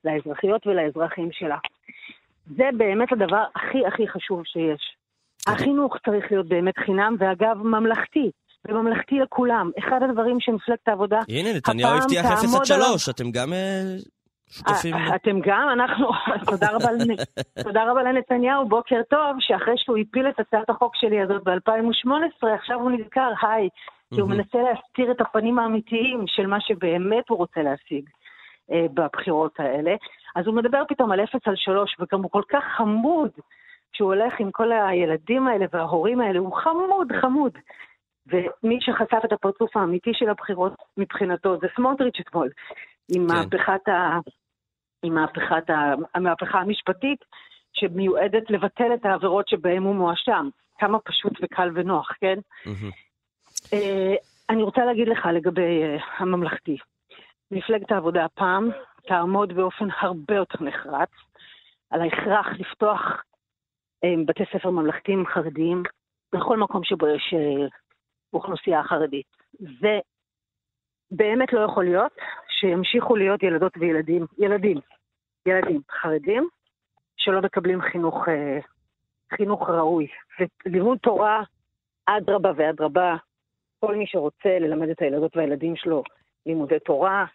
[0.06, 1.58] לאזרחיות ולאזרחים שלה.
[2.46, 4.96] זה באמת הדבר הכי הכי חשוב שיש.
[5.48, 8.32] החינוך צריך להיות באמת חינם, ואגב, ממלכתי.
[8.70, 9.72] וממלכתי לכולם.
[9.80, 11.20] אחד הדברים שמפלגת העבודה...
[11.30, 13.82] הנה, נתניהו הבטיח 0 עד 3, אתם גם אה,
[14.50, 14.94] שותפים?
[14.96, 16.08] אה, אתם גם, אנחנו,
[17.64, 22.80] תודה רבה, לנתניהו, בוקר טוב, שאחרי שהוא הפיל את הצעת החוק שלי הזאת ב-2018, עכשיו
[22.80, 23.70] הוא נזכר, היי,
[24.14, 28.10] כי הוא מנסה להסתיר את הפנים האמיתיים של מה שבאמת הוא רוצה להשיג
[28.72, 29.96] אה, בבחירות האלה.
[30.36, 33.30] אז הוא מדבר פתאום על 0 על 3, וגם הוא כל כך חמוד
[33.94, 37.52] כשהוא הולך עם כל הילדים האלה וההורים האלה, הוא חמוד, חמוד.
[38.28, 42.50] ומי שחשף את הפרצוף האמיתי של הבחירות מבחינתו זה סמוטריץ' אתמול,
[43.16, 43.34] עם כן.
[43.36, 44.20] מהפכת, ה...
[45.04, 45.94] עם מהפכת ה...
[46.14, 47.20] המהפכה המשפטית
[47.74, 50.50] שמיועדת לבטל את העבירות שבהן הוא מואשם.
[50.80, 52.38] כמה פשוט וקל ונוח, כן?
[52.66, 53.76] Mm-hmm.
[54.50, 56.78] אני רוצה להגיד לך לגבי uh, הממלכתי.
[57.52, 58.70] מפלגת העבודה הפעם
[59.08, 61.10] תעמוד באופן הרבה יותר נחרץ
[61.90, 65.84] על ההכרח לפתוח uh, בתי ספר ממלכתיים חרדיים
[66.36, 67.34] בכל מקום שבו יש
[68.36, 69.26] uh, אוכלוסייה חרדית.
[69.60, 70.00] זה
[71.12, 72.12] באמת לא יכול להיות
[72.50, 74.78] שימשיכו להיות ילדות וילדים, ילדים,
[75.48, 76.48] ילדים חרדים,
[77.18, 78.60] שלא מקבלים חינוך, אה,
[79.36, 80.08] חינוך ראוי.
[80.40, 81.44] ולימוד תורה,
[82.06, 83.16] אדרבה ואדרבה,
[83.80, 86.04] כל מי שרוצה ללמד את הילדות והילדים שלו
[86.46, 87.26] לימודי תורה,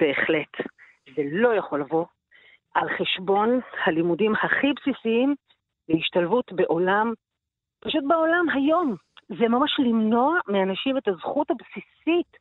[0.00, 0.68] בהחלט.
[1.16, 2.06] זה לא יכול לבוא
[2.74, 5.34] על חשבון הלימודים הכי בסיסיים
[5.88, 7.12] להשתלבות בעולם,
[7.80, 8.96] פשוט בעולם היום.
[9.28, 12.36] זה ממש למנוע מאנשים את הזכות הבסיסית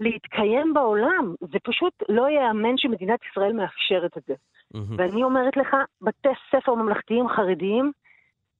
[0.00, 1.34] להתקיים בעולם.
[1.40, 4.34] זה פשוט לא ייאמן שמדינת ישראל מאפשרת את זה.
[4.34, 4.94] Mm-hmm.
[4.98, 7.92] ואני אומרת לך, בתי ספר ממלכתיים חרדיים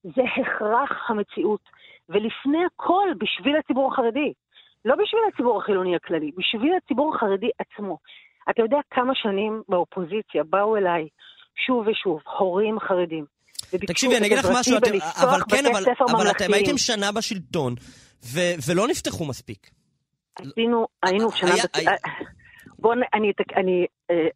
[0.05, 1.61] זה הכרח המציאות.
[2.09, 4.33] ולפני הכל, בשביל הציבור החרדי.
[4.85, 7.99] לא בשביל הציבור החילוני הכללי, בשביל הציבור החרדי עצמו.
[8.51, 11.09] אתה יודע כמה שנים באופוזיציה באו אליי
[11.67, 13.25] שוב ושוב הורים חרדים
[13.87, 14.91] תקשיבי, אני אגיד לך משהו, אתם,
[15.23, 17.75] אבל כן, אבל, אבל אתם הייתם שנה בשלטון,
[18.25, 19.71] ו, ולא נפתחו מספיק.
[20.35, 21.55] עשינו, היינו שנה...
[21.55, 21.79] היה, בצ...
[21.79, 21.93] היה...
[22.79, 24.29] בוא, אני, אני אה,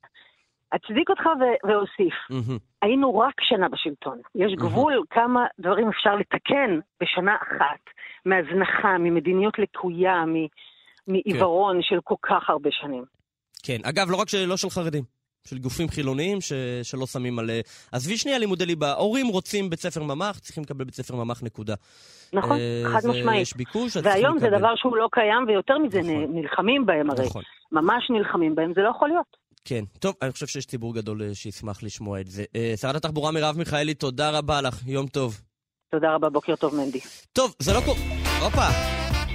[0.77, 2.15] אצדיק אותך ו- ואוסיף.
[2.33, 2.59] Mm-hmm.
[2.83, 4.21] היינו רק שנה בשלטון.
[4.35, 5.15] יש גבול mm-hmm.
[5.15, 7.83] כמה דברים אפשר לתקן בשנה אחת,
[8.27, 10.25] מהזנחה, ממדיניות לקויה,
[11.07, 11.83] מעיוורון כן.
[11.83, 13.05] של כל כך הרבה שנים.
[13.63, 15.16] כן, אגב, לא רק לא של חרדים.
[15.47, 16.53] של גופים חילוניים ש...
[16.83, 17.51] שלא שמים על...
[17.93, 21.75] עזבי שנייה לימודי ליבה, הורים רוצים בית ספר ממ"ח, צריכים לקבל בית ספר ממ"ח נקודה.
[22.33, 23.43] נכון, uh, חד משמעית.
[23.43, 26.27] יש ביקוש, והיום זה דבר שהוא לא קיים, ויותר מזה נכון.
[26.35, 27.27] נלחמים בהם הרי.
[27.27, 27.43] נכון.
[27.73, 29.37] ממש נלחמים בהם, זה לא יכול להיות.
[29.65, 32.45] כן, טוב, אני חושב שיש ציבור גדול אה, שישמח לשמוע את זה.
[32.81, 35.41] שרת התחבורה מרב מיכאלי, תודה רבה לך, יום טוב.
[35.91, 37.01] תודה רבה, בוקר טוב, מנדי.
[37.33, 37.99] טוב, זה לא קורה...
[38.41, 38.69] הופה.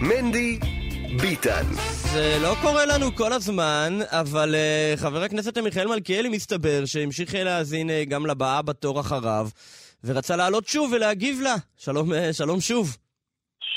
[0.02, 0.81] מנדי
[1.20, 1.66] ביטן.
[2.14, 7.90] זה לא קורה לנו כל הזמן, אבל uh, חבר הכנסת מיכאל מלכיאלי מסתבר שהמשיך להאזין
[7.90, 9.50] uh, גם לבאה בתור אחריו,
[10.04, 11.56] ורצה לעלות שוב ולהגיב לה.
[11.78, 12.98] שלום, uh, שלום שוב.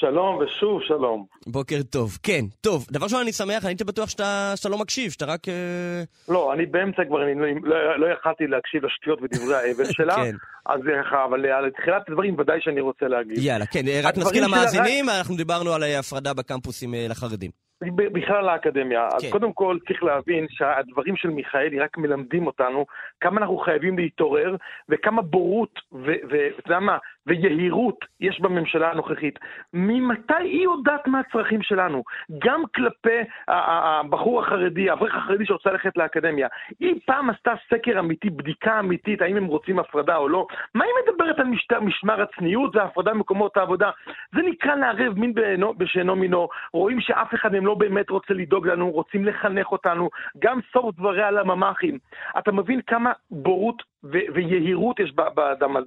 [0.00, 1.26] שלום ושוב שלום.
[1.46, 2.18] בוקר טוב.
[2.22, 2.86] כן, טוב.
[2.90, 5.48] דבר ראשון, אני שמח, אני הייתי בטוח שאתה, שאתה לא מקשיב, שאתה רק...
[5.48, 10.14] אה, לא, אני באמצע כבר, אני לא, לא, לא יכלתי להקשיב לשטויות ודברי האבל שלה.
[10.14, 10.36] כן.
[10.66, 10.80] אז
[11.24, 13.38] אבל על תחילת הדברים ודאי שאני רוצה להגיד.
[13.38, 15.18] יאללה, כן, רק נזכיר למאזינים, שלה...
[15.18, 17.50] אנחנו דיברנו על הפרדה בקמפוסים אה, לחרדים.
[17.96, 19.08] בכלל לאקדמיה.
[19.10, 19.16] כן.
[19.16, 22.86] אז קודם כל צריך להבין שהדברים של מיכאלי רק מלמדים אותנו
[23.20, 24.56] כמה אנחנו חייבים להתעורר
[24.88, 29.38] וכמה בורות ואתה יודע מה, ויהירות יש בממשלה הנוכחית.
[29.74, 32.02] ממתי היא יודעת מה הצרכים שלנו?
[32.38, 36.48] גם כלפי הבחור החרדי, האברך החרדי שרוצה ללכת לאקדמיה.
[36.80, 40.46] היא פעם עשתה סקר אמיתי, בדיקה אמיתית, האם הם רוצים הפרדה או לא?
[40.74, 43.90] מה היא מדברת על משטר, משמר הצניעות והפרדה במקומות העבודה?
[44.34, 45.34] זה נקרא לערב מין
[45.78, 46.48] בשאינו מינו.
[46.72, 50.10] רואים שאף אחד מהם לא באמת רוצה לדאוג לנו, רוצים לחנך אותנו.
[50.38, 51.98] גם סוף דבריה על הממ"חים.
[52.38, 55.12] אתה מבין כמה בורות ו- ויהירות יש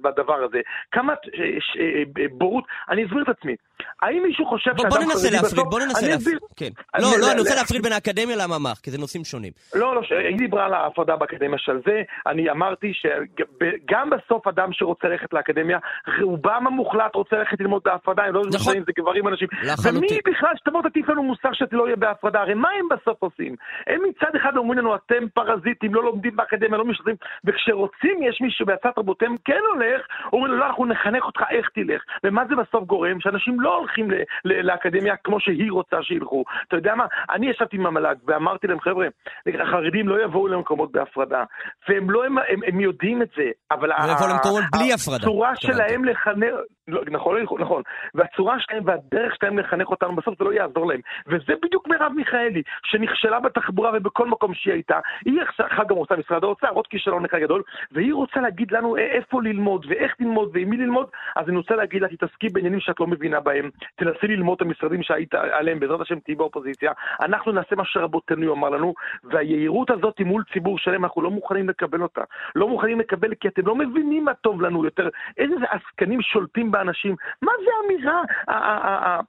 [0.02, 0.60] בדבר הזה.
[0.92, 1.12] כמה
[1.60, 2.02] ש- אה,
[2.32, 3.56] בורות, אני אסביר את עצמי.
[4.02, 5.08] האם מישהו חושב שאדם חרדי בסוף...
[5.08, 6.38] בוא ננסה להפריד, בוא ננסה להפריד.
[6.56, 6.70] כן.
[6.98, 9.52] לא, לא, אני רוצה להפריד בין האקדמיה לממ"ח, כי זה נושאים שונים.
[9.74, 15.08] לא, לא, היא דיברה על ההפרדה באקדמיה של זה, אני אמרתי שגם בסוף אדם שרוצה
[15.08, 15.78] ללכת לאקדמיה,
[16.22, 18.74] רובם המוחלט רוצה ללכת ללמוד בהפרדה, הם לא יודעים נכון.
[18.86, 19.48] זה גברים אנשים.
[19.84, 23.56] ומי בכלל שתבוא תטיף לנו מוסר שאתה לא יהיה בהפרדה, הרי מה הם בסוף עושים?
[23.86, 28.66] הם מצד אחד אומרים לנו, אתם פרזיטים, לא לומדים באקדמיה, לא משתתפים, וכשרוצים, יש מישהו
[28.66, 32.02] בהצעת תרבותיהם כן הולך, אומרים לו, לא, אנחנו נחנך אותך איך תלך.
[32.24, 33.20] ומה זה בסוף גורם?
[33.20, 34.08] שאנשים לא הולכים
[34.44, 36.44] לאקדמיה כמו שהיא רוצה שילכו.
[36.68, 37.06] אתה יודע מה?
[37.30, 39.06] אני ישבתי עם המל"ג ואמרתי להם, חבר'ה,
[39.46, 41.44] החרדים לא יבואו למקומות בהפרדה.
[41.88, 43.88] והם לא, הם, הם, הם יודעים את זה, אבל...
[43.88, 45.16] לא יבואו למקומות בלי הפרדה.
[45.16, 46.54] הצורה שלהם לחנך...
[46.88, 47.82] לא, נכון, נכון.
[48.14, 51.00] והצורה שלהם והדרך שלהם לחנך אותנו, בסוף זה לא יעזור להם.
[51.26, 54.98] וזה בדיוק מרב מיכאלי, שנכשלה בתחבורה ובכל מקום שהיא הייתה.
[55.24, 59.42] היא עכשיו גם רוצה משרד האוצר, עוד כישלון אחד גדול, והיא רוצה להגיד לנו איפה
[59.42, 63.06] ללמוד ואיך ללמוד ועם מי ללמוד, אז אני רוצה להגיד לה, תתעסקי בעניינים שאת לא
[63.06, 63.70] מבינה בהם.
[63.96, 66.92] תנסי ללמוד את המשרדים שהיית עליהם, בעזרת השם תהיי באופוזיציה.
[67.20, 72.02] אנחנו נעשה מה שרבותינו אמר לנו, והיהירות הזאת מול ציבור שלם, אנחנו לא מוכנים לקבל
[72.02, 72.22] אותה.
[72.54, 75.08] לא מוכנים לקבל כי אתם לא מבינים מה טוב לנו יותר.
[75.38, 77.16] איזה עסקנים שולטים באנשים.
[77.42, 78.22] מה זה האמירה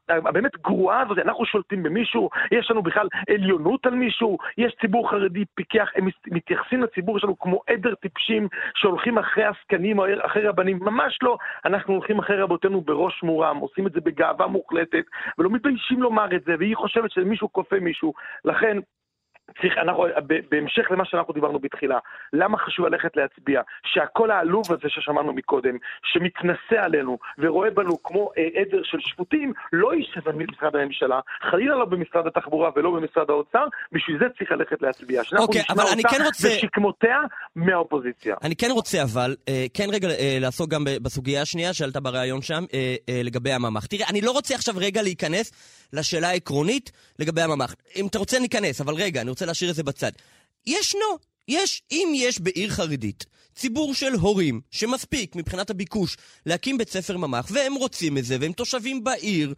[0.10, 1.18] הבאמת גרועה הזאת?
[1.18, 2.30] אנחנו שולטים במישהו?
[2.52, 4.38] יש לנו בכלל עליונות על מישהו?
[4.58, 10.06] יש ציבור חרדי פיקח, הם מתייחסים לציבור שלנו כמו עדר טיפשים שהולכים אחרי עסקנים או
[10.22, 10.80] אחרי רבנים?
[10.82, 11.38] ממש לא.
[11.66, 15.04] אנחנו הולכים אחרי רבותינו בראש מורם, עושים את זה בגאווה מוחלטת,
[15.38, 18.14] ולא מתביישים לומר את זה, והיא חושבת שמישהו כופה מישהו.
[18.46, 18.78] לכן,
[19.62, 20.06] צריך, אנחנו,
[20.52, 22.00] בהמשך למה שאנחנו דיברנו בתחילה,
[22.34, 23.62] למה חשוב ללכת להצביע?
[23.94, 29.96] שהקול העלוב הזה ששמענו מקודם, שמתנשא עלינו ורואה בנו כמו אה, עדר של שפוטים, לא
[29.96, 31.20] יישב במשרד הממשלה,
[31.52, 35.22] חלילה לא במשרד התחבורה ולא במשרד האוצר, בשביל זה צריך ללכת להצביע.
[35.38, 36.48] אוקיי, אבל אני כן רוצה...
[36.48, 37.18] ושכמותיה
[37.56, 38.36] מהאופוזיציה.
[38.44, 42.64] אני כן רוצה אבל, אה, כן רגע אה, לעסוק גם בסוגיה השנייה שעלת בריאיון שם,
[42.74, 43.86] אה, אה, לגבי הממ"ח.
[43.86, 45.52] תראה, אני לא רוצה עכשיו רגע להיכנס
[45.94, 47.76] לשאלה העקרונית לגבי הממ"ח.
[47.96, 50.12] אם אתה רוצה ניכנס, אבל רגע, אני רוצה להשאיר את זה בצד.
[50.68, 53.26] ישנו, יש, אם יש בעיר חרדית
[53.56, 58.52] ציבור של הורים שמספיק מבחינת הביקוש להקים בית ספר ממ"ח, והם רוצים את זה, והם
[58.52, 59.54] תושבים בעיר,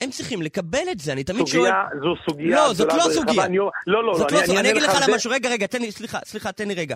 [0.00, 1.70] הם צריכים לקבל את זה, אני תמיד שואל...
[1.70, 2.56] סוגיה, זו סוגיה...
[2.56, 3.48] לא, זאת לא סוגיה.
[3.48, 4.18] לא, לא, לא.
[4.18, 6.68] זאת לא סוגיה, אני אגיד לך על משהו, רגע, רגע, תן לי, סליחה, סליחה, תן
[6.68, 6.94] לי רגע.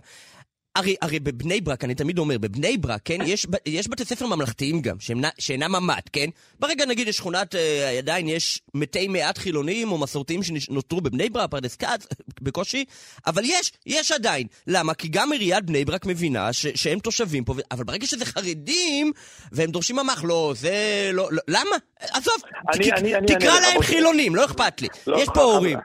[0.77, 4.81] הרי, הרי בבני ברק, אני תמיד אומר, בבני ברק, כן, יש, יש בתי ספר ממלכתיים
[4.83, 4.97] גם,
[5.39, 6.27] שאינם, ממ"ד, כן?
[6.61, 11.51] ברגע נגיד יש שכונת, אה, עדיין יש מתי מעט חילונים או מסורתיים שנותרו בבני ברק,
[11.51, 12.07] פרדס כץ,
[12.45, 12.85] בקושי,
[13.27, 14.47] אבל יש, יש עדיין.
[14.67, 14.95] למה?
[14.95, 19.13] כי גם עיריית בני ברק מבינה ש, שהם תושבים פה, אבל ברגע שזה חרדים,
[19.53, 21.77] והם דורשים ממ"ח, לא, זה לא, לא למה?
[22.01, 22.35] עזוב,
[22.75, 24.89] אני, תק, אני, תקרא אני, להם אני, חילונים, לא אכפת לי.
[25.07, 25.79] לא, יש פה הורים.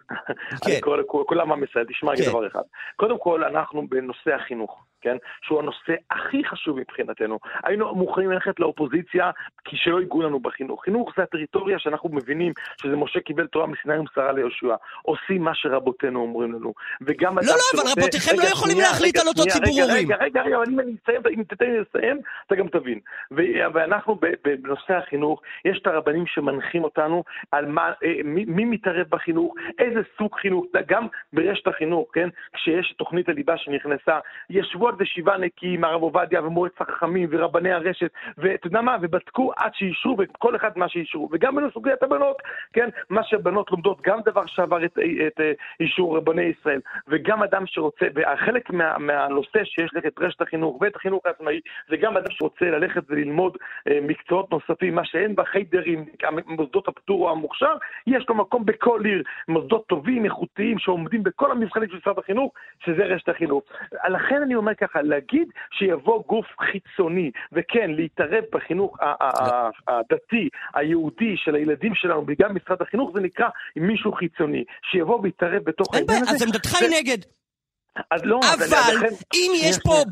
[0.66, 0.80] כן.
[1.28, 2.26] כולם עם ישראל, תשמע כן.
[2.26, 2.62] דבר אחד.
[2.96, 4.85] קודם כל, אנחנו בנושא החינוך.
[5.06, 5.18] כן?
[5.42, 7.40] שהוא הנושא הכי חשוב מבחינתנו.
[7.64, 9.32] היינו מוכנים ללכת לאופוזיציה
[9.66, 10.84] כי שלא ייגעו לנו בחינוך.
[10.84, 14.76] חינוך זה הטריטוריה שאנחנו מבינים שזה משה קיבל תורה מסיני ומסרה ליהושע.
[15.02, 16.74] עושים מה שרבותינו אומרים לנו.
[17.02, 17.82] וגם לא, לא, שרוצה...
[17.82, 20.12] אבל רבותיכם לא יכולים שנייה, להחליט רגע, על אותו שנייה, ציבור הורים.
[20.12, 23.00] רגע, רגע, רגע, אבל אם אני אסיים, אם תתן לי לסיים, אתה גם תבין.
[23.74, 29.54] ואנחנו בנושא החינוך, יש את הרבנים שמנחים אותנו על מה, אה, מי, מי מתערב בחינוך,
[29.80, 32.30] איזה סוג חינוך, גם ברשת החינוך, כן?
[32.54, 38.68] כשיש תוכנית הליבה שנכנסה, ישבו זה שבעה נקיים, הרב עובדיה ומועצת החכמים ורבני הרשת, ואתה
[38.68, 41.30] יודע מה, ובדקו עד שאישרו, וכל אחד מה שאישרו.
[41.32, 42.38] וגם בסוגיית הבנות,
[42.74, 47.44] כן, מה שהבנות לומדות, גם דבר שעבר את, את, את אה, אישור רבני ישראל, וגם
[47.44, 52.18] אדם שרוצה, וחלק מה, מהנושא שיש לך את רשת החינוך ואת החינוך העצמאי, זה גם
[52.18, 56.06] אדם שרוצה ללכת וללמוד אה, מקצועות נוספים, מה שאין בחיידרים,
[56.48, 57.74] מוסדות הפטור או המוכשר,
[58.08, 62.54] יש לו מקום בכל עיר, מוסדות טובים, איכותיים, שעומדים בכל המבחנים של משרד החינוך,
[62.86, 63.64] שזה רשת החינוך.
[64.10, 68.98] לכן אני אומר ככה, להגיד שיבוא גוף חיצוני, וכן, להתערב בחינוך
[69.88, 75.96] הדתי, היהודי של הילדים שלנו, וגם משרד החינוך, זה נקרא מישהו חיצוני, שיבוא ויתערב בתוך
[75.96, 76.32] העניין הזה.
[76.32, 77.18] אז עמדתך היא נגד.
[78.12, 79.16] אז לא, אבל לכן...
[79.34, 80.04] אם יש פה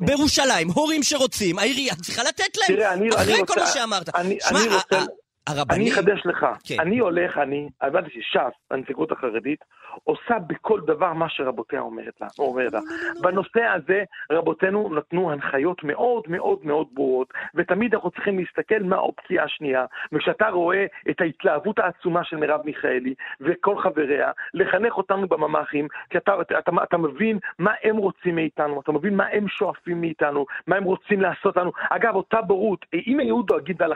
[0.00, 4.14] בירושלים הורים שרוצים, העירייה צריכה לתת להם, אחרי כל מה שאמרת.
[4.14, 4.38] אני
[4.74, 5.04] רוצה...
[5.48, 5.80] הרבנים...
[5.80, 6.76] אני אחדש לך, כן.
[6.80, 9.64] אני הולך, אני, הבנתי שש"ס, הנציגות החרדית,
[10.04, 12.26] עושה בכל דבר מה שרבותיה אומרת לה.
[12.38, 12.78] אומרת לה.
[12.78, 18.38] לא, לא, לא, בנושא הזה, רבותינו נתנו הנחיות מאוד מאוד מאוד ברורות, ותמיד אנחנו צריכים
[18.38, 19.84] להסתכל מה האופציה השנייה.
[20.12, 26.34] וכשאתה רואה את ההתלהבות העצומה של מרב מיכאלי וכל חבריה, לחנך אותנו בממ"חים, כי אתה,
[26.40, 30.76] אתה, אתה, אתה מבין מה הם רוצים מאיתנו, אתה מבין מה הם שואפים מאיתנו, מה
[30.76, 31.72] הם רוצים לעשות לנו.
[31.90, 33.92] אגב, אותה בורות, אם היו דואגים על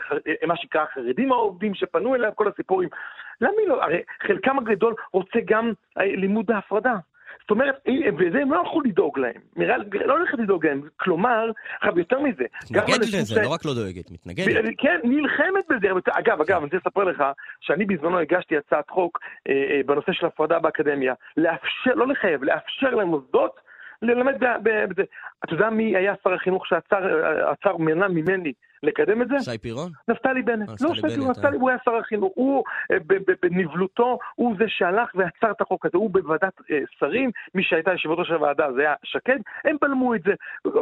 [0.46, 2.88] מה שנקרא החרדים העובדים שפנו אליהם, כל הסיפורים,
[3.40, 3.82] למה לא?
[3.82, 6.94] הרי חלקם הגדול רוצה גם אה, לימוד ההפרדה.
[7.46, 7.74] זאת אומרת,
[8.18, 9.40] וזה הם לא הלכו לדאוג להם.
[9.56, 10.80] נראה, לא הולכת לדאוג להם.
[10.96, 12.44] כלומר, עכשיו יותר מזה.
[12.70, 14.74] מתנגדת לזה, לא רק לא דואגת, מתנגדת.
[14.78, 15.88] כן, נלחמת בזה.
[16.10, 17.24] אגב, אגב, אני רוצה לספר לך
[17.60, 19.18] שאני בזמנו הגשתי הצעת חוק
[19.48, 21.14] אה, אה, בנושא של הפרדה באקדמיה.
[21.36, 23.60] לאפשר, לא לחייב, לאפשר למוסדות
[24.02, 25.02] ללמד בזה.
[25.44, 29.38] אתה יודע מי היה שר החינוך שעצר מנה ממני לקדם את זה?
[29.40, 29.92] שי פירון?
[30.08, 30.68] נפתלי בנט.
[30.68, 31.60] לא שי פירון, נפתלי, אה.
[31.60, 32.32] הוא היה שר החינוך.
[32.34, 32.96] הוא, אה,
[33.42, 35.98] בנבלותו, הוא זה שהלך ועצר את החוק הזה.
[35.98, 40.22] הוא בוועדת אה, שרים, מי שהייתה יושבת ראש הוועדה זה היה שקד, הם בלמו את
[40.22, 40.32] זה.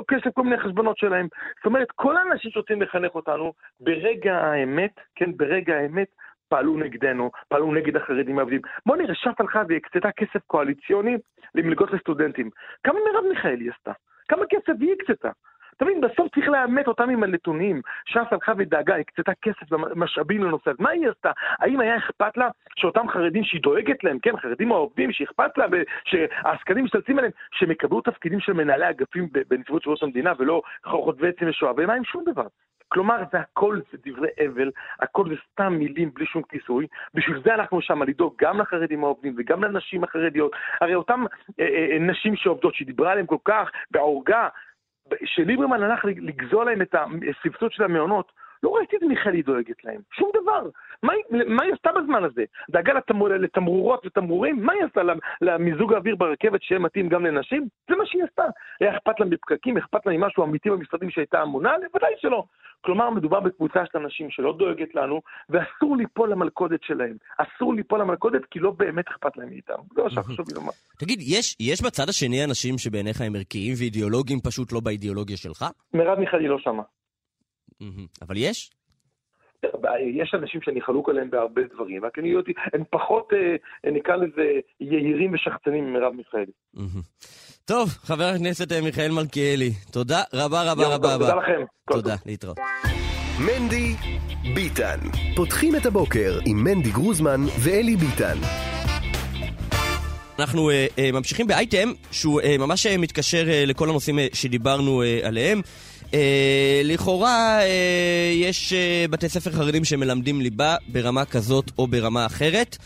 [0.08, 1.28] כסף כל מיני חשבונות שלהם.
[1.56, 6.08] זאת אומרת, כל האנשים שרוצים לחנך אותנו, ברגע האמת, כן, ברגע האמת,
[6.48, 8.60] פעלו נגדנו, פעלו נגד החרדים העובדים.
[8.86, 11.16] בוא נראה, ש"ס הלכה והקצתה כסף קואליציוני
[11.54, 12.50] למלגות לסטודנטים.
[12.84, 13.92] כמה מרב מיכאלי עשתה?
[14.28, 15.30] כמה כסף היא הקצתה?
[15.76, 17.80] אתה מבין, בסוף צריך לאמת אותם עם הנתונים.
[18.04, 21.30] ש"ס הלכה ודאגה, הקצתה כסף ומשאבים לנושא, אז מה היא עשתה?
[21.58, 25.66] האם היה אכפת לה שאותם חרדים שהיא דואגת להם, כן, חרדים העובדים, שאכפת לה,
[26.04, 31.46] שהעסקנים משתלצים עליהם, שהם יקבלו תפקידים של מנהלי אגפים בנציבות שירות המדינה ולא חוחות ועצם
[31.48, 32.46] ושואבי מים, שום דבר.
[32.88, 36.86] כלומר, זה הכל זה דברי הבל, הכל זה סתם מילים בלי שום כיסוי.
[37.14, 40.52] בשביל זה אנחנו שם, לדאוג גם לחרדים העובדים וגם לנשים החרדיות.
[40.80, 41.20] הרי אותן
[41.60, 44.48] אה, אה, נשים שעובדות, שדיברה עליהן כל כך בעורגה,
[45.24, 48.32] שליברמן הלך לגזול להם את הסבסוד של המעונות,
[48.64, 50.68] לא ראיתי את מיכאלי דואגת להם, שום דבר.
[51.02, 51.12] מה,
[51.46, 52.44] מה היא עשתה בזמן הזה?
[52.70, 54.62] דאגה לתמור, לתמרורות ותמרורים?
[54.66, 55.00] מה היא עשתה
[55.40, 57.68] למיזוג האוויר ברכבת שיהיה מתאים גם לנשים?
[57.90, 58.42] זה מה שהיא עשתה.
[58.80, 61.72] היה אכפת לה מפקקים, אכפת לה ממשהו אמיתי במשרדים שהייתה אמונה?
[61.92, 62.44] בוודאי שלא.
[62.80, 67.16] כלומר, מדובר בקבוצה של אנשים שלא דואגת לנו, ואסור ליפול למלכודת שלהם.
[67.38, 69.82] אסור ליפול למלכודת כי לא באמת אכפת להם מאיתנו.
[69.94, 70.72] זה מה שחשוב לי לומר.
[70.98, 75.64] תגיד, יש, יש בצד השני אנשים שבעיניך הם ערכיים ואידיאולוגיים פשוט לא באידיאולוגיה שלך?
[75.94, 76.82] מרב מיכאלי לא שמע.
[78.22, 78.70] אבל יש?
[80.20, 84.42] יש אנשים שאני חלוק עליהם בהרבה דברים, רק אני יודעת, הם פחות, אה, נקרא לזה,
[84.80, 86.52] יהירים ושחצנים ממרב מיכאלי.
[87.64, 91.18] טוב, חבר הכנסת אה, מיכאל מלכיאלי, תודה רבה רבה רבה.
[91.18, 91.64] תודה לכם.
[91.90, 92.58] תודה, להתראות.
[93.38, 93.94] מנדי
[94.54, 94.98] ביטן.
[95.36, 98.36] פותחים את הבוקר עם מנדי גרוזמן ואלי ביטן.
[100.38, 105.02] אנחנו uh, uh, ממשיכים באייטם שהוא uh, ממש uh, מתקשר uh, לכל הנושאים uh, שדיברנו
[105.02, 105.60] uh, עליהם.
[106.14, 106.16] Uh,
[106.84, 107.64] לכאורה uh,
[108.34, 112.76] יש uh, בתי ספר חרדים שמלמדים ליבה ברמה כזאת או ברמה אחרת.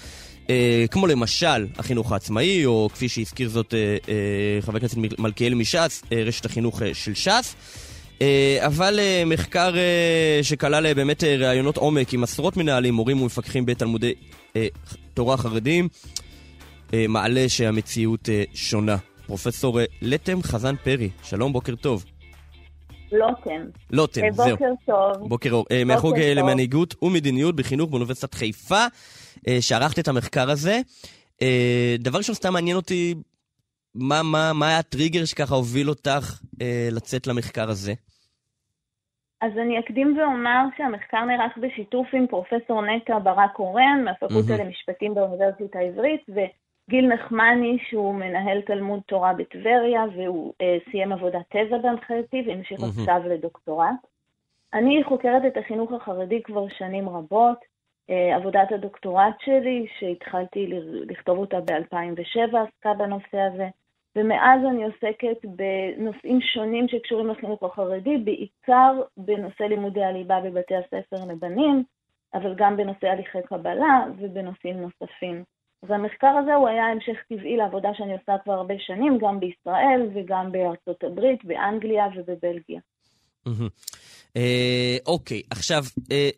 [0.47, 0.51] Uh,
[0.91, 6.15] כמו למשל החינוך העצמאי, או כפי שהזכיר זאת uh, uh, חבר הכנסת מלכיאלי מש"ס, uh,
[6.15, 7.55] רשת החינוך uh, של ש"ס.
[8.19, 8.23] Uh,
[8.59, 13.67] אבל uh, מחקר uh, שכלל uh, באמת uh, ראיונות עומק עם עשרות מנהלים, מורים ומפקחים
[13.67, 14.13] בתלמודי
[14.53, 14.57] uh,
[15.15, 15.89] תורה חרדים,
[16.93, 18.97] מעלה שהמציאות uh, שונה.
[19.27, 22.05] פרופסור uh, לטם חזן פרי, שלום, בוקר טוב.
[23.13, 23.63] לוטם.
[23.91, 24.57] לוטם, אה, זהו.
[24.57, 25.29] בוקר טוב.
[25.29, 25.65] בוקר אור.
[25.71, 28.85] אה, מהחוג אה, למנהיגות ומדיניות בחינוך באוניברסיטת חיפה,
[29.61, 30.81] שערכת את המחקר הזה.
[31.99, 33.15] דבר ראשון, סתם מעניין אותי,
[33.95, 36.41] מה, מה, מה היה הטריגר שככה הוביל אותך
[36.93, 37.93] לצאת למחקר הזה?
[39.41, 44.67] אז אני אקדים ואומר שהמחקר נערך בשיתוף עם פרופסור נטע ברק קורן מהפקולטה מהמם.
[44.67, 46.23] למשפטים באוניברסיטה העברית,
[46.89, 52.93] וגיל נחמני שהוא מנהל תלמוד תורה בטבריה, והוא אה, סיים עבודת תזה בהנחייתי והמשיך מהמם.
[52.99, 54.07] עכשיו לדוקטורט.
[54.75, 57.59] אני חוקרת את החינוך החרדי כבר שנים רבות.
[58.11, 63.69] אה, עבודת הדוקטורט שלי, שהתחלתי ל- לכתוב אותה ב-2007, עסקה בנושא הזה.
[64.17, 71.85] ומאז אני עוסקת בנושאים שונים שקשורים לחינוך החרדי, בעיקר בנושא לימודי הליבה בבתי הספר לבנים,
[72.35, 75.45] אבל גם בנושא הליכי קבלה ובנושאים נוספים.
[75.83, 80.09] אז המחקר הזה הוא היה המשך טבעי לעבודה שאני עושה כבר הרבה שנים, גם בישראל
[80.15, 82.81] וגם בארצות הברית, באנגליה ובבלגיה.
[84.37, 86.31] אה, אוקיי, עכשיו, אה,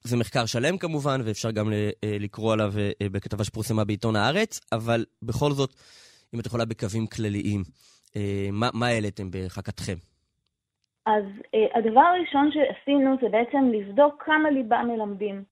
[0.00, 2.72] זה מחקר שלם כמובן, ואפשר גם אה, לקרוא עליו
[3.12, 5.70] בכתבה שפורסמה בעיתון הארץ, אבל בכל זאת,
[6.34, 7.62] אם את יכולה בקווים כלליים,
[8.52, 9.94] מה, העליתם בחכתכם?
[11.06, 11.24] אז
[11.74, 15.44] הדבר הראשון שעשינו זה בעצם לבדוק כמה ליבה מלמדים.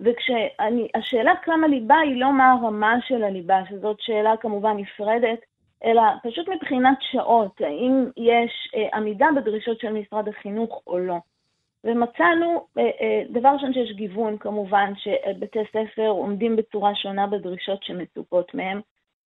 [0.00, 5.38] והשאלה כמה ליבה היא לא מה הרמה של הליבה, שזאת שאלה כמובן נפרדת,
[5.84, 11.16] אלא פשוט מבחינת שעות, האם יש אה, עמידה בדרישות של משרד החינוך או לא.
[11.84, 18.54] ומצאנו, אה, אה, דבר ראשון שיש גיוון כמובן, שבתי ספר עומדים בצורה שונה בדרישות שמצופות
[18.54, 18.80] מהם.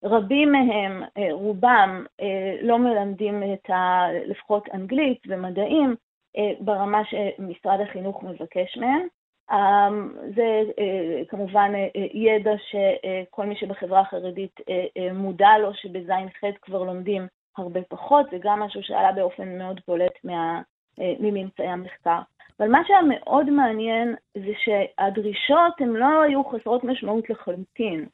[0.04, 4.06] רבים מהם, אה, רובם, אה, לא מלמדים את ה...
[4.26, 5.94] לפחות אנגלית ומדעים
[6.36, 9.06] אה, ברמה שמשרד החינוך מבקש מהם.
[9.50, 9.88] אה,
[10.34, 14.60] זה אה, כמובן אה, אה, ידע שכל מי שבחברה החרדית
[15.14, 17.26] מודע לו, שבז'-ח' כבר לומדים
[17.58, 20.62] הרבה פחות, זה גם משהו שעלה באופן מאוד בולט מה,
[20.98, 22.18] מממצאי המחקר.
[22.60, 28.06] אבל מה שהיה מאוד מעניין זה שהדרישות הן לא היו חסרות משמעות לחלוטין.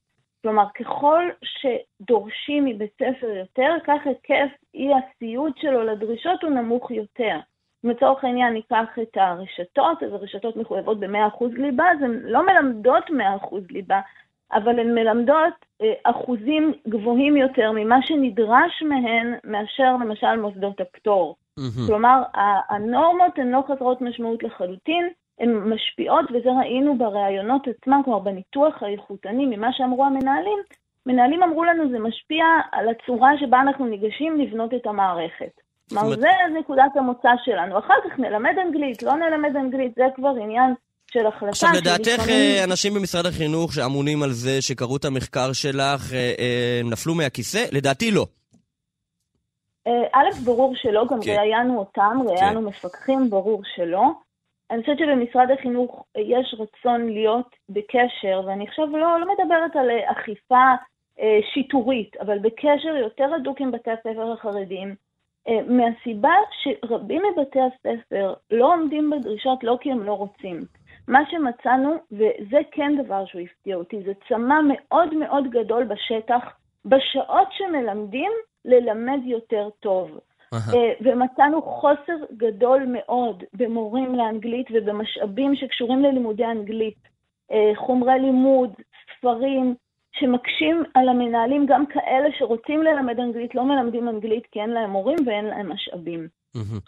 [0.43, 7.39] כלומר, ככל שדורשים מבית ספר יותר, כך היקף אי הציות שלו לדרישות הוא נמוך יותר.
[7.85, 13.13] לצורך העניין ניקח את הרשתות, אז הרשתות מחויבות ב-100% ליבה, אז הן לא מלמדות 100%
[13.71, 14.01] ליבה,
[14.53, 21.37] אבל הן מלמדות אה, אחוזים גבוהים יותר ממה שנדרש מהן מאשר למשל מוסדות הפטור.
[21.57, 21.87] מהמם.
[21.87, 22.23] כלומר,
[22.69, 25.09] הנורמות הן לא חסרות משמעות לחלוטין,
[25.41, 30.59] הן משפיעות, וזה ראינו בראיונות עצמם, כלומר בניתוח האיכותני ממה שאמרו המנהלים.
[31.07, 35.60] מנהלים אמרו לנו, זה משפיע על הצורה שבה אנחנו ניגשים לבנות את המערכת.
[35.91, 37.79] כלומר, זה נקודת המוצא שלנו.
[37.79, 40.75] אחר כך נלמד אנגלית, לא נלמד אנגלית, זה כבר עניין
[41.13, 41.49] של החלטה.
[41.49, 46.81] עכשיו, לדעתך, אה, אנשים במשרד החינוך שאמונים על זה, שקראו את המחקר שלך, אה, אה,
[46.85, 47.65] נפלו מהכיסא?
[47.73, 48.27] לדעתי לא.
[50.13, 51.37] א', ברור שלא, גם כן.
[51.39, 54.03] ראיינו אותם, ראיינו מפקחים, ברור שלא.
[54.71, 60.75] אני חושבת שבמשרד החינוך יש רצון להיות בקשר, ואני עכשיו לא, לא מדברת על אכיפה
[61.21, 64.95] אה, שיטורית, אבל בקשר יותר הדוק עם בתי הספר החרדיים, אה,
[65.69, 66.33] מהסיבה
[66.63, 70.65] שרבים מבתי הספר לא עומדים בדרישות לא כי הם לא רוצים.
[71.09, 76.45] מה שמצאנו, וזה כן דבר שהוא הפתיע אותי, זה צמא מאוד מאוד גדול בשטח,
[76.85, 78.33] בשעות שמלמדים,
[78.65, 80.19] ללמד יותר טוב.
[80.55, 87.09] אה, ומצאנו חוסר גדול מאוד במורים לאנגלית ובמשאבים שקשורים ללימודי אנגלית.
[87.53, 88.71] אה, חומרי לימוד,
[89.19, 89.75] ספרים,
[90.13, 95.19] שמקשים על המנהלים, גם כאלה שרוצים ללמד אנגלית, לא מלמדים אנגלית כי אין להם מורים
[95.27, 96.29] ואין להם משאבים.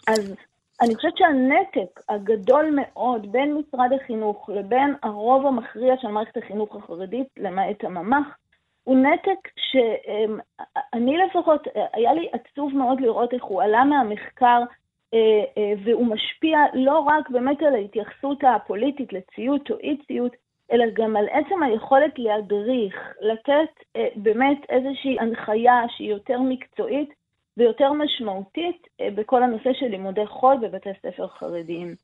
[0.07, 0.35] אז
[0.81, 7.27] אני חושבת שהנתק הגדול מאוד בין משרד החינוך לבין הרוב המכריע של מערכת החינוך החרדית,
[7.37, 8.37] למעט הממ"ח,
[8.83, 14.61] הוא נתק שאני לפחות, היה לי עצוב מאוד לראות איך הוא עלה מהמחקר
[15.13, 20.31] אה, אה, והוא משפיע לא רק באמת על ההתייחסות הפוליטית לציות או אי ציות,
[20.71, 27.09] אלא גם על עצם היכולת להדריך, לתת אה, באמת איזושהי הנחיה שהיא יותר מקצועית
[27.57, 31.95] ויותר משמעותית אה, בכל הנושא של לימודי חול בבתי ספר חרדיים.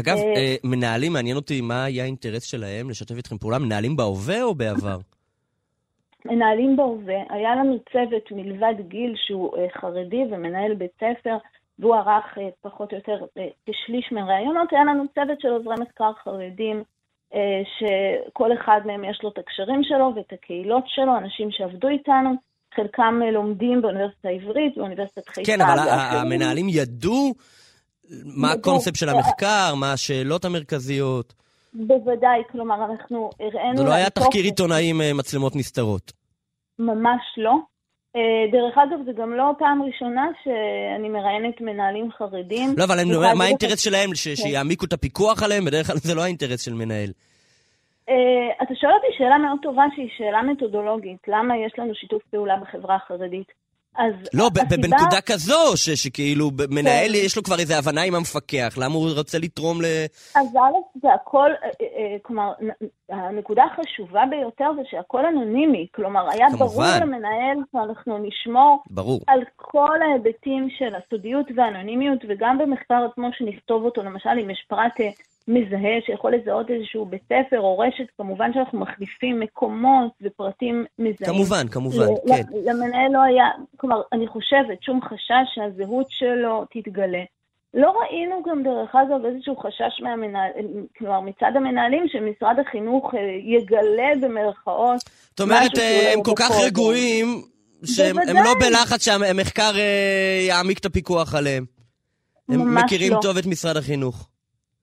[0.00, 4.54] אגב, אה, מנהלים, מעניין אותי מה היה האינטרס שלהם לשתף איתכם פעולה, מנהלים בהווה או
[4.54, 4.98] בעבר?
[6.24, 11.36] מנהלים בהווה, היה לנו צוות מלבד גיל שהוא חרדי ומנהל בית ספר,
[11.78, 13.24] והוא ערך פחות או יותר
[13.66, 16.82] כשליש מהראיונות, היה לנו צוות של עוזרי מחקר חרדים,
[17.78, 22.30] שכל אחד מהם יש לו את הקשרים שלו ואת הקהילות שלו, אנשים שעבדו איתנו,
[22.74, 25.52] חלקם אה, לומדים באוניברסיטה העברית, באוניברסיטת חיפה.
[25.52, 25.78] כן, אבל.
[25.88, 27.34] המנהלים ידעו
[28.24, 28.60] מה ידעו.
[28.60, 31.34] הקונספט של המחקר, מה השאלות המרכזיות.
[31.74, 33.76] בוודאי, כלומר, אנחנו הראינו...
[33.76, 34.44] זה לא היה תחקיר.
[34.44, 36.12] עיתונאי עם אה, מצלמות נסתרות.
[36.78, 37.54] ממש לא.
[38.16, 38.20] אה,
[38.52, 42.74] דרך אגב, זה גם לא פעם ראשונה שאני מראיינת מנהלים חרדים.
[42.76, 43.04] לא, אבל
[43.38, 44.14] מה האינטרס שלהם?
[44.14, 45.64] ש- שיעמיקו את הפיקוח עליהם?
[45.64, 47.10] בדרך כלל זה לא האינטרס של מנהל.
[48.08, 48.14] אה,
[48.62, 51.18] אתה שואל אותי שאלה מאוד טובה שהיא שאלה מתודולוגית.
[51.28, 53.61] למה יש לנו שיתוף פעולה בחברה החרדית?
[53.98, 57.18] אז לא, הסיבה- בנקודה כזו, ש- שכאילו ב- מנהל כן.
[57.24, 59.84] יש לו כבר איזה הבנה עם המפקח, למה הוא רוצה לתרום ל...
[60.36, 65.86] אז א', זה הכל, אה, אה, כלומר, נ- הנקודה החשובה ביותר זה שהכל אנונימי.
[65.94, 66.66] כלומר, היה כמובן.
[66.66, 69.20] ברור למנהל שאנחנו נשמור ברור.
[69.26, 75.00] על כל ההיבטים של הסודיות והאנונימיות, וגם במחקר עצמו שנכתוב אותו, למשל אם יש פרט
[75.00, 75.08] אה,
[75.48, 81.16] מזהה שיכול לזהות איזשהו בית ספר או רשת, כמובן שאנחנו מחליפים מקומות ופרטים מזהים.
[81.24, 82.42] כמובן, כמובן, ל- כן.
[82.64, 83.44] למנהל לא היה,
[83.76, 87.22] כלומר, אני חושבת, שום חשש שהזהות שלו תתגלה.
[87.74, 90.50] לא ראינו גם, דרך אגב, איזשהו חשש מהמנהל,
[90.98, 93.20] כלומר, מצד המנהלים, שמשרד החינוך אה,
[93.56, 95.00] יגלה במרכאות.
[95.30, 96.50] זאת אומרת, משהו אה, לא הם כל כך.
[96.64, 97.42] רגועים,
[97.84, 98.16] שהם.
[98.44, 101.64] לא בלחץ שהמחקר אה, יעמיק את הפיקוח עליהם.
[102.48, 103.18] הם מכירים לא.
[103.22, 104.28] טוב את משרד החינוך.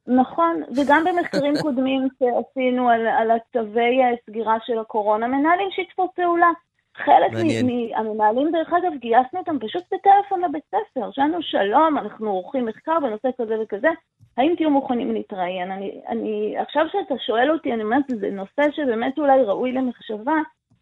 [0.10, 6.52] נכון, וגם במחקרים קודמים שעשינו על, על הצווי הסגירה של הקורונה, מנהלים שיתפו פעולה.
[7.06, 7.32] חלק.
[7.64, 11.12] מהמנהלים, דרך אגב, גייסנו אותם פשוט בטלפון לבית ספר.
[11.12, 13.88] שאלנו, שלום, אנחנו עורכים מחקר בנושא כזה וכזה,
[14.38, 15.72] האם תהיו מוכנים להתראיין?
[15.72, 20.36] אני, אני, עכשיו שאתה שואל אותי, אני אומרת, זה נושא שבאמת אולי ראוי למחשבה,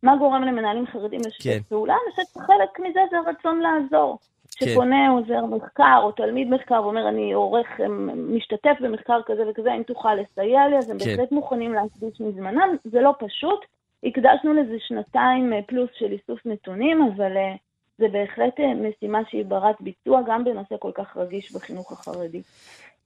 [0.03, 1.59] מה גורם למנהלים חרדים לשתף כן.
[1.69, 1.93] פעולה?
[1.93, 4.17] אני חושבת שחלק מזה זה הרצון לעזור.
[4.55, 4.65] כן.
[4.65, 7.67] שפונה עוזר מחקר או תלמיד מחקר ואומר, אני עורך,
[8.15, 11.05] משתתף במחקר כזה וכזה, אם תוכל לסייע לי, אז הם כן.
[11.05, 12.75] בהחלט מוכנים להקדיש מזמנם.
[12.83, 13.59] זה לא פשוט.
[14.03, 17.55] הקדשנו לזה שנתיים אה, פלוס של איסוף נתונים, אבל אה,
[17.97, 22.41] זה בהחלט אה, משימה שהיא ברת ביצוע, גם בנושא כל כך רגיש בחינוך החרדי.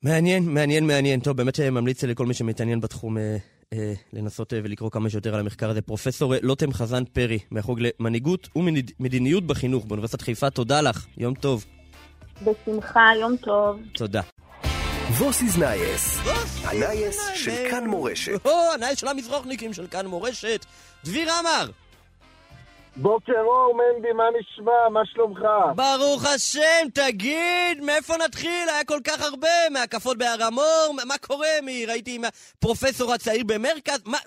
[0.03, 1.19] מעניין, מעניין, מעניין.
[1.19, 3.37] טוב, באמת אה, ממליץ לכל מי שמתעניין בתחום אה, אה,
[4.13, 5.81] לנסות אה, ולקרוא כמה שיותר על המחקר הזה.
[5.81, 11.65] פרופסור אה, לוטם חזן פרי, מהחוג למנהיגות ומדיניות בחינוך באוניברסיטת חיפה, תודה לך, יום טוב.
[12.41, 13.79] בשמחה, יום טוב.
[13.93, 14.21] תודה.
[15.17, 16.17] וואָס איז נייעס,
[16.63, 18.45] הנייעס של כאן מורשת.
[18.45, 20.65] או, הנייעס של המזרוחניקים של כאן מורשת.
[21.05, 21.69] דביר עמר!
[22.95, 24.89] בוקר אור, מנדי, מה נשמע?
[24.91, 25.39] מה שלומך?
[25.75, 28.69] ברוך השם, תגיד, מאיפה נתחיל?
[28.69, 31.47] היה כל כך הרבה, מהקפות בהר המור, מה- קורה?
[31.63, 34.17] מי, ראיתי עם הפרופסור הצעיר במרכז, מה,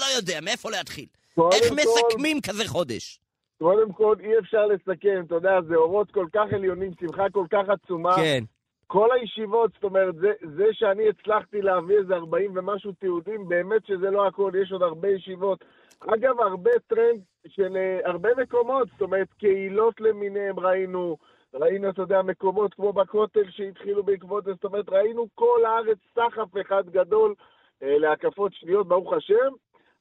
[0.00, 1.06] לא יודע, מאיפה להתחיל?
[1.52, 3.20] איך כל- מסכמים כזה חודש?
[3.58, 7.64] קודם כל, אי אפשר לסכם, אתה יודע, זה אורות כל כך עליונים, שמחה כל כך
[7.68, 8.16] עצומה.
[8.16, 8.44] כן,
[8.86, 14.10] כל הישיבות, זאת אומרת, זה, זה שאני הצלחתי להביא איזה 40 ומשהו תיעודים, באמת שזה
[14.10, 15.64] לא הכל, יש עוד הרבה ישיבות.
[16.00, 21.16] אגב, הרבה טרנד של אה, הרבה מקומות, זאת אומרת, קהילות למיניהם ראינו,
[21.54, 26.60] ראינו, אתה יודע, מקומות כמו בכותל שהתחילו בעקבות זה, זאת אומרת, ראינו כל הארץ סחף
[26.60, 27.34] אחד גדול
[27.82, 29.52] אה, להקפות שניות, ברוך השם.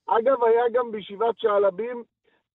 [0.08, 2.04] אגב, היה גם בישיבת שעלבים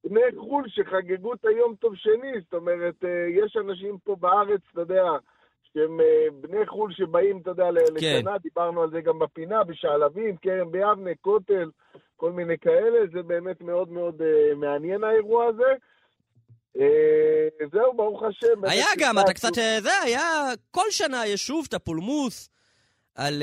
[0.04, 4.80] בני חו"ל שחגגו את היום טוב שני, זאת אומרת, אה, יש אנשים פה בארץ, אתה
[4.80, 5.04] יודע,
[5.74, 7.64] שהם אה, בני חו"ל שבאים, אתה יודע,
[8.00, 8.16] כן.
[8.16, 11.70] לשנה, דיברנו על זה גם בפינה, בשעלבים, כרם ביבנה, כותל,
[12.16, 15.72] כל מיני כאלה, זה באמת מאוד מאוד אה, מעניין האירוע הזה.
[16.80, 18.64] אה, זהו, ברוך השם.
[18.64, 22.48] היה גם, אתה קצת, זה, היה, כל שנה יש שוב את הפולמוס
[23.14, 23.42] על,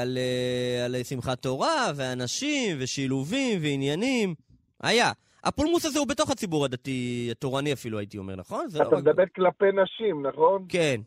[0.00, 4.34] על, אה, על שמחת תורה, ואנשים, ושילובים, ועניינים.
[4.82, 5.12] היה.
[5.44, 8.68] הפולמוס הזה הוא בתוך הציבור הדתי, התורני אפילו, הייתי אומר, נכון?
[8.68, 10.64] זה לא אתה רק- מדבר כלפי נשים, נכון?
[10.68, 11.00] כן.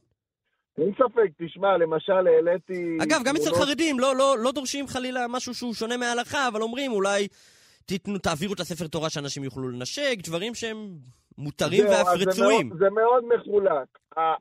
[0.78, 2.98] אין ספק, תשמע, למשל העליתי...
[3.04, 6.62] אגב, גם אצל תמונות- חרדים, לא, לא, לא דורשים חלילה משהו שהוא שונה מההלכה, אבל
[6.62, 7.28] אומרים אולי
[7.86, 10.78] תיתנו, תעבירו את הספר תורה שאנשים יוכלו לנשק, דברים שהם
[11.38, 12.68] מותרים ואף זה רצויים.
[12.70, 13.88] מאוד- זה מאוד מחולק.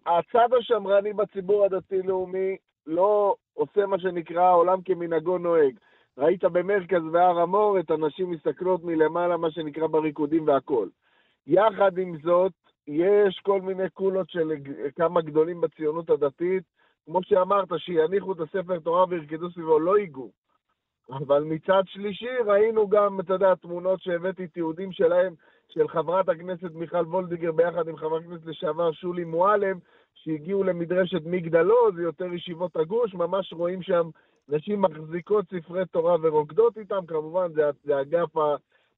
[0.06, 5.74] הצד השמרני בציבור הדתי-לאומי לא עושה מה שנקרא עולם כמנהגו נוהג.
[6.18, 10.90] ראית במרכז והר המור את הנשים מסתכלות מלמעלה, מה שנקרא בריקודים והכול.
[11.46, 12.52] יחד עם זאת,
[12.86, 14.52] יש כל מיני קולות של
[14.96, 16.62] כמה גדולים בציונות הדתית,
[17.06, 20.30] כמו שאמרת, שיניחו את הספר תורה וירקדו סביבו, לא ייגעו.
[21.10, 25.34] אבל מצד שלישי ראינו גם, אתה יודע, תמונות שהבאתי תיעודים שלהם,
[25.68, 29.78] של חברת הכנסת מיכל וולדיגר ביחד עם חברת הכנסת לשעבר שולי מועלם,
[30.14, 34.10] שהגיעו למדרשת מגדלו, זה יותר ישיבות הגוש, ממש רואים שם
[34.48, 38.34] נשים מחזיקות ספרי תורה ורוקדות איתם, כמובן זה, זה האגף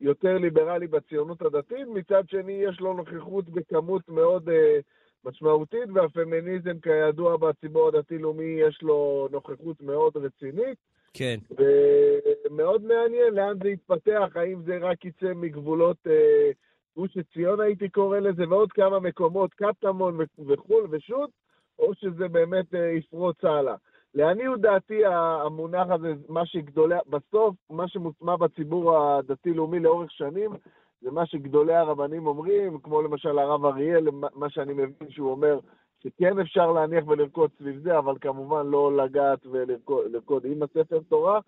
[0.01, 4.79] היותר ליברלי בציונות הדתית, מצד שני יש לו נוכחות בכמות מאוד אה,
[5.25, 10.79] משמעותית, והפמיניזם כידוע בציבור הדתי-לאומי יש לו נוכחות מאוד רצינית.
[11.13, 11.37] כן.
[11.51, 16.51] ומאוד מעניין לאן זה יתפתח, האם זה רק יצא מגבולות אה,
[16.97, 21.31] גוש עציון הייתי קורא לזה, ועוד כמה מקומות, קטמון ו- וחו"ל ושות',
[21.79, 23.75] או שזה באמת אה, יפרוץ הלאה.
[24.17, 30.51] לעניות דעתי המונח הזה, מה שגדולי, בסוף, מה שמוטמע בציבור הדתי-לאומי לאורך שנים,
[31.01, 35.59] זה מה שגדולי הרבנים אומרים, כמו למשל הרב אריאל, מה- שאני מבין שהוא אומר,
[36.03, 41.41] שכן אפשר להניח ולרקוד סביב זה, אבל כמובן לא לגעת ולרקוד לרקוד עם הספר תורה.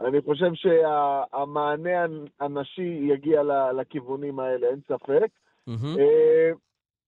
[0.00, 2.04] אני חושב שהמענה
[2.40, 3.42] הנשי יגיע
[3.72, 5.26] לכיוונים האלה, אין ספק.
[5.66, 5.96] מהמם.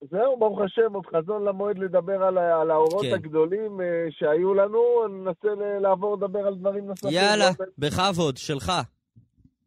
[0.00, 3.14] זהו, ברוך השם, עוד חזון למועד לדבר על, על האורות כן.
[3.14, 4.82] הגדולים אה, שהיו לנו,
[5.44, 7.10] ל- לעבור לדבר על דברים נוספים.
[7.12, 8.72] יאללה, באופן- בכבוד, שלך.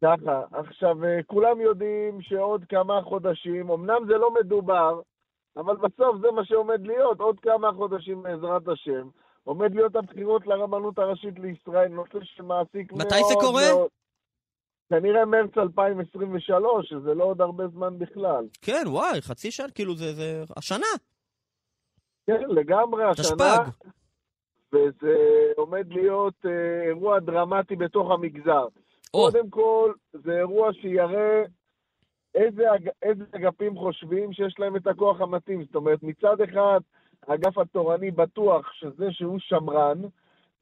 [0.04, 5.00] ככה, עכשיו, אה, כולם יודעים שעוד כמה חודשים, אמנם זה לא מדובר,
[5.56, 9.08] אבל בסוף זה מה שעומד להיות, עוד כמה חודשים בעזרת השם,
[9.44, 13.62] עומד להיות הבחירות לרבנות הראשית לישראל, נושא שמעסיק מאוד מתי זה קורה?
[13.74, 13.88] מאוד.
[14.90, 18.44] כנראה מרץ 2023, שזה לא עוד הרבה זמן בכלל.
[18.62, 20.86] כן, וואי, חצי שנה, כאילו זה, זה השנה,
[22.26, 23.88] כן, לגמרי, השנה, תשפ"ג.
[24.72, 25.16] וזה
[25.56, 28.66] עומד להיות אה, אירוע דרמטי בתוך המגזר.
[29.14, 31.42] או, קודם כל, זה אירוע שיראה
[32.34, 35.64] איזה, אג- איזה אגפים חושבים שיש להם את הכוח המתאים.
[35.64, 36.80] זאת אומרת, מצד אחד,
[37.26, 39.98] האגף התורני בטוח שזה שהוא שמרן,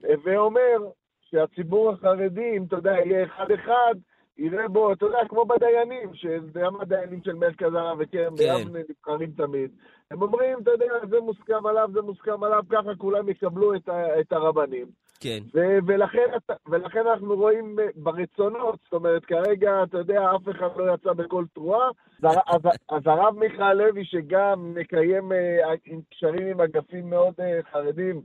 [0.01, 0.77] ואומר
[1.21, 3.95] שהציבור החרדי, אם אתה יודע, יהיה אחד-אחד,
[4.39, 8.57] יראה בו, אתה יודע, כמו בדיינים, שגם הדיינים של מרכז הרב וכרם כן.
[8.57, 9.71] ביבנה נבחרים תמיד.
[10.11, 14.21] הם אומרים, אתה יודע, זה מוסכם עליו, זה מוסכם עליו, ככה כולם יקבלו את, ה-
[14.21, 14.87] את הרבנים.
[15.21, 15.39] כן.
[15.55, 16.27] ו- ולכן,
[16.69, 21.45] ולכן אנחנו רואים אה, ברצונות, זאת אומרת, כרגע, אתה יודע, אף אחד לא יצא בכל
[21.55, 21.89] תרועה.
[22.23, 22.61] אז, אז,
[22.91, 28.21] אז הרב מיכה לוי, שגם מקיים אה, עם קשרים עם אגפים מאוד אה, חרדים,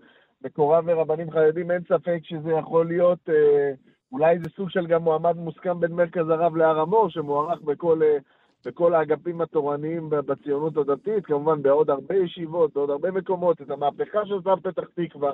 [0.45, 3.72] מקורב ורבנים חרדים, אין ספק שזה יכול להיות, אה,
[4.12, 8.03] אולי זה סוג של גם מועמד מוסכם בין מרכז הרב להר המור, שמוערך בכל...
[8.03, 8.18] אה,
[8.66, 14.53] בכל האגפים התורניים בציונות הדתית, כמובן בעוד הרבה ישיבות, בעוד הרבה מקומות, את המהפכה שעושה
[14.64, 15.32] פתח תקווה.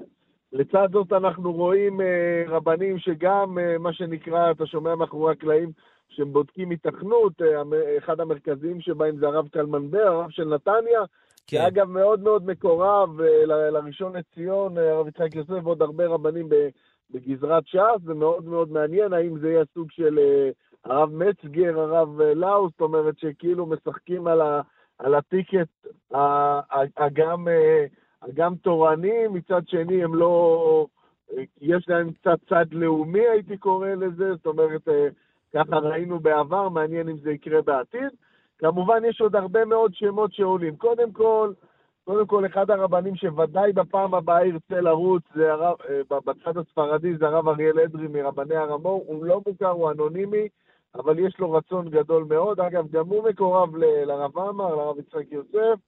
[0.53, 5.71] לצד זאת אנחנו רואים אה, רבנים שגם, אה, מה שנקרא, אתה שומע מאחורי הקלעים,
[6.09, 7.61] שהם בודקים התכנות, אה,
[7.97, 11.01] אחד המרכזיים שבהם זה הרב קלמן בר, הרב של נתניה,
[11.47, 11.57] כן.
[11.57, 16.69] שאגב מאוד מאוד מקורב אה, לראשון לציון, הרב יצחק יוסף ועוד הרבה רבנים ב-
[17.12, 20.49] בגזרת ש"ס, זה מאוד מאוד מעניין, האם זה יהיה סוג של אה,
[20.86, 24.62] הרב מצגר, הרב אה, לאו, זאת אומרת שכאילו משחקים על, ה-
[24.99, 25.68] על הטיקט
[26.97, 27.47] הגם...
[27.47, 27.86] אה,
[28.34, 30.86] גם תורני, מצד שני הם לא...
[31.62, 34.88] יש להם קצת צד לאומי, הייתי קורא לזה, זאת אומרת,
[35.53, 38.10] ככה ראינו בעבר, מעניין אם זה יקרה בעתיד.
[38.58, 40.76] כמובן, יש עוד הרבה מאוד שמות שעולים.
[40.76, 41.51] קודם כל,
[42.08, 47.28] קודם כל, אחד הרבנים שוודאי בפעם הבאה ירצה לרוץ, זה הרב, אה, בצד הספרדי, זה
[47.28, 50.47] הרב אריאל אדרי מרבני הר המור, הוא לא מוכר, הוא אנונימי,
[50.95, 52.60] אבל יש לו רצון גדול מאוד.
[52.60, 55.80] אגב, גם הוא מקורב ל- לרב עמר, לרב יצחק יוסף.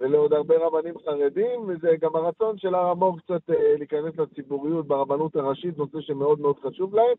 [0.00, 5.36] ולעוד הרבה רבנים חרדים, וזה גם הרצון של הר המור קצת אה, להיכנס לציבוריות ברבנות
[5.36, 7.16] הראשית, נושא שמאוד מאוד חשוב להם.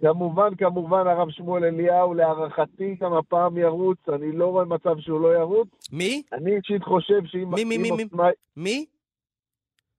[0.00, 5.34] כמובן, כמובן, הרב שמואל אליהו, להערכתי, גם הפעם ירוץ, אני לא רואה מצב שהוא לא
[5.34, 5.68] ירוץ.
[5.92, 6.22] מי?
[6.32, 7.54] אני אישית חושב שאם...
[7.54, 8.02] מי, מי, מי, מי?
[8.02, 8.86] עוצמה- מי?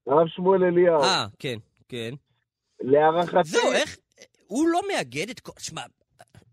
[0.07, 1.01] הרב שמואל אליהו.
[1.03, 1.57] אה, כן,
[1.89, 2.13] כן.
[2.81, 3.43] להערכתי...
[3.43, 3.97] זהו, איך...
[4.47, 5.51] הוא לא מאגד את כל...
[5.59, 5.81] שמע,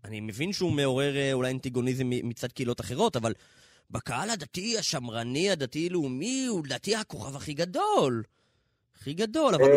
[0.05, 3.33] אני מבין שהוא מעורר אה, אולי אנטיגוניזם מצד קהילות אחרות, אבל
[3.91, 8.23] בקהל הדתי, השמרני, הדתי-לאומי, הוא לדעתי הכוכב הכי גדול.
[8.95, 9.71] הכי גדול, אבל...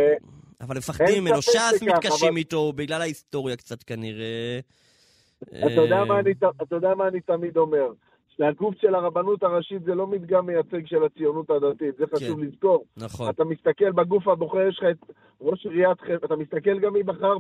[0.62, 4.58] אבל מפחדים ממנו, ש"ס מתקשים אבל- איתו, בגלל ההיסטוריה קצת כנראה.
[5.44, 7.86] אתה יודע, אה, מה אני, ת- אתה יודע מה אני תמיד אומר?
[8.36, 12.46] שהגוף של הרבנות הראשית זה לא מדגם מייצג של הציונות הדתית, זה חשוב כן.
[12.46, 12.84] לזכור.
[12.96, 13.28] נכון.
[13.30, 15.10] אתה מסתכל בגוף הבוחר, יש לך את
[15.40, 17.34] ראש עיריית חיפה, אתה מסתכל גם מי בחר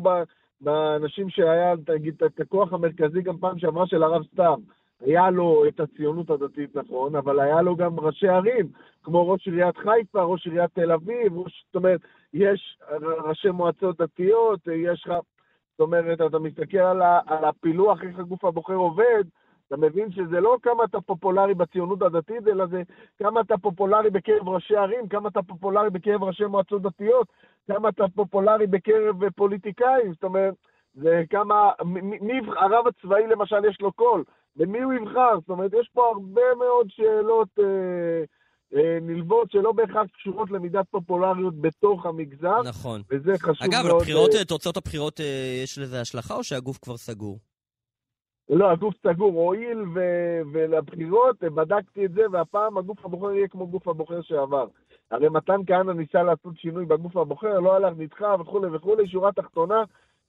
[0.60, 4.58] באנשים שהיה, תגיד, את הכוח המרכזי גם פעם שעברה של הרב סתיו.
[5.00, 8.68] היה לו את הציונות הדתית, נכון, אבל היה לו גם ראשי ערים,
[9.02, 12.00] כמו ראש עיריית חיפה, ראש עיריית תל אביב, ראש, זאת אומרת,
[12.34, 12.78] יש
[13.24, 15.12] ראשי מועצות דתיות, יש לך,
[15.70, 19.24] זאת אומרת, אתה מסתכל על, ה, על הפילוח, איך הגוף הבוחר עובד,
[19.68, 22.82] אתה מבין שזה לא כמה אתה פופולרי בציונות הדתית, אלא זה
[23.18, 27.26] כמה אתה פופולרי בקרב ראשי ערים, כמה אתה פופולרי בקרב ראשי מועצות דתיות,
[27.66, 30.54] כמה אתה פופולרי בקרב פוליטיקאים, זאת אומרת,
[30.94, 34.24] זה כמה, מי, יבח- הרב הצבאי למשל יש לו קול,
[34.56, 35.40] במי הוא יבחר?
[35.40, 38.24] זאת אומרת, יש פה הרבה מאוד שאלות אה,
[39.02, 43.02] נלוות שלא בהכרח קשורות למידת פופולריות בתוך המגזר, נכון.
[43.10, 44.00] וזה חשוב אגב, מאוד.
[44.00, 47.38] לבחירות, אה, אה, תוצאות הבחירות, אה, יש לזה השלכה או שהגוף כבר סגור?
[48.48, 53.66] לא, הגוף סגור, הואיל ו- ולבחירות, אה, בדקתי את זה, והפעם הגוף הבוחר יהיה כמו
[53.66, 54.66] גוף הבוחר שעבר.
[55.10, 59.84] הרי מתן כהנא ניסה לעשות שינוי בגוף הבוחר, לא הלך, נדחה וכולי וכולי, שורה תחתונה,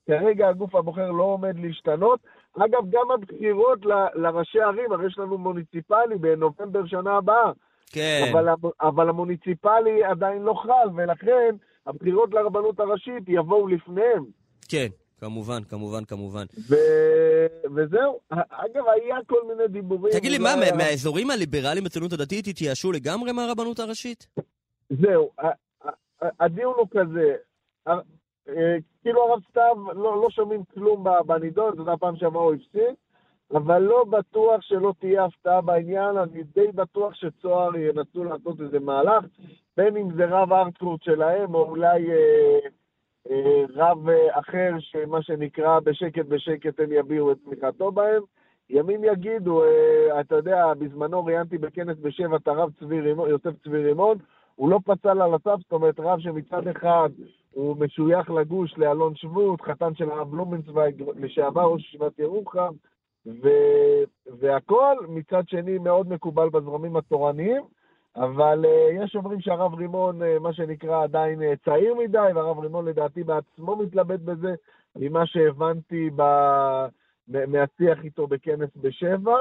[0.07, 2.19] כרגע הגוף הבוחר לא עומד להשתנות.
[2.57, 7.51] אגב, גם הבחירות ל- לראשי ערים, הרי יש לנו מוניציפלי בנובמבר שנה הבאה,
[7.93, 8.31] כן.
[8.31, 8.47] אבל,
[8.81, 11.55] אבל המוניציפלי עדיין לא חל, ולכן
[11.87, 14.25] הבחירות לרבנות הראשית יבואו לפניהם.
[14.69, 14.87] כן,
[15.19, 16.45] כמובן, כמובן, כמובן.
[16.69, 16.75] ו...
[17.75, 18.19] וזהו.
[18.49, 20.13] אגב, היה כל מיני דיבורים.
[20.13, 24.27] תגיד לי, מה, היה- מה- מהאזורים הליברליים בציונות הדתית התייאשו לגמרי מהרבנות הראשית?
[24.89, 25.29] זהו,
[26.39, 27.35] הדיון הוא כזה.
[27.87, 27.93] אה,
[29.01, 32.95] כאילו הרב סתיו, לא, לא שומעים כלום בנידון, זאת הפעם שעברה הוא הפסיד,
[33.53, 39.25] אבל לא בטוח שלא תהיה הפתעה בעניין, אני די בטוח שצוהר ינסו לעשות איזה מהלך,
[39.77, 42.59] בין אם זה רב ארטקורט שלהם, או אולי אה,
[43.31, 48.23] אה, רב אה, אחר, שמה שנקרא בשקט בשקט הם יביעו את תמיכתו בהם.
[48.69, 53.83] ימים יגידו, אה, אתה יודע, בזמנו ראיינתי בכנס בשבע את הרב צבי רימון, יוסף צבי
[53.83, 54.17] רימון,
[54.55, 57.09] הוא לא פצל על הסף, זאת אומרת, רב שמצד אחד
[57.51, 62.73] הוא משוייך לגוש לאלון שבות, חתן של הרב בלומנצוויג, לשעבר ראש ישיבת ירוחם,
[63.25, 63.49] ו...
[64.39, 67.63] והכל מצד שני מאוד מקובל בזרמים התורניים,
[68.15, 72.85] אבל uh, יש אומרים שהרב רימון, uh, מה שנקרא, עדיין uh, צעיר מדי, והרב רימון
[72.85, 74.53] לדעתי בעצמו מתלבט בזה,
[74.95, 76.23] ממה שהבנתי ב...
[77.27, 79.37] מהשיח איתו בכנס בשבע.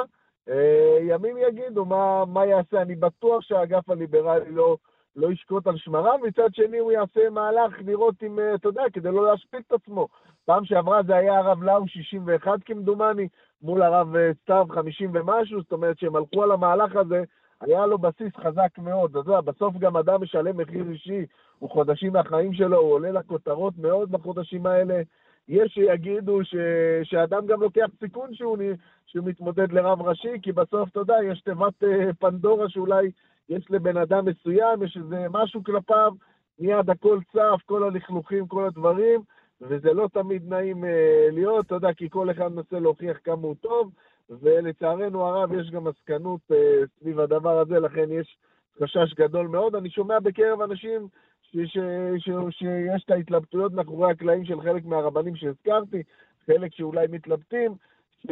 [1.01, 4.77] ימים יגידו מה, מה יעשה, אני בטוח שהאגף הליברלי לא,
[5.17, 9.11] לא ישקוט על שמריו, מצד שני הוא יעשה מהלך לראות אם, אה, אתה יודע, כדי
[9.11, 10.09] לא להשפיט את עצמו.
[10.45, 13.29] פעם שעברה זה היה הרב לאו 61 כמדומני,
[13.63, 17.25] מול הרב אה, סתיו 50 ומשהו, זאת אומרת שהם הלכו על המהלך הזה,
[17.61, 19.11] היה לו בסיס חזק מאוד.
[19.11, 21.27] אתה יודע, בסוף גם אדם משלם מחיר אישי,
[21.59, 25.03] הוא חודשים מהחיים שלו, הוא עולה לכותרות מאוד בחודשים האלה.
[25.49, 26.55] יש שיגידו ש...
[27.03, 28.59] שאדם גם לוקח סיכון שהוא,
[29.07, 33.11] שהוא מתמודד לרב ראשי, כי בסוף, אתה יודע, יש תיבת אה, פנדורה שאולי
[33.49, 36.13] יש לבן אדם מסוים, יש איזה משהו כלפיו,
[36.59, 39.21] מיד הכל צף, כל הלכלוכים, כל הדברים,
[39.69, 43.55] וזה לא תמיד נעים אה, להיות, אתה יודע, כי כל אחד מנסה להוכיח כמה הוא
[43.61, 43.91] טוב,
[44.31, 48.37] ולצערנו הרב יש גם עסקנות אה, סביב הדבר הזה, לכן יש
[48.83, 49.75] חשש גדול מאוד.
[49.75, 51.09] אני שומע בקרב אנשים
[51.43, 51.79] ש, ש,
[52.19, 56.03] ש, שיש את ההתלבטויות מאחורי הקלעים של חלק מהרבנים שהזכרתי,
[56.47, 57.75] חלק שאולי מתלבטים,
[58.23, 58.27] ש,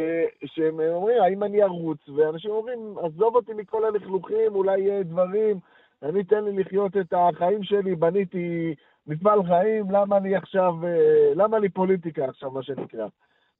[0.44, 2.08] שהם אומרים, האם אני ארוץ?
[2.08, 5.58] ואנשים אומרים, עזוב אותי מכל הלכלוכים, אולי יהיה דברים,
[6.02, 8.74] אני תן לי לחיות את החיים שלי, בניתי
[9.06, 13.06] מפעל חיים, למה אני עכשיו, אה, למה לי פוליטיקה עכשיו, מה שנקרא.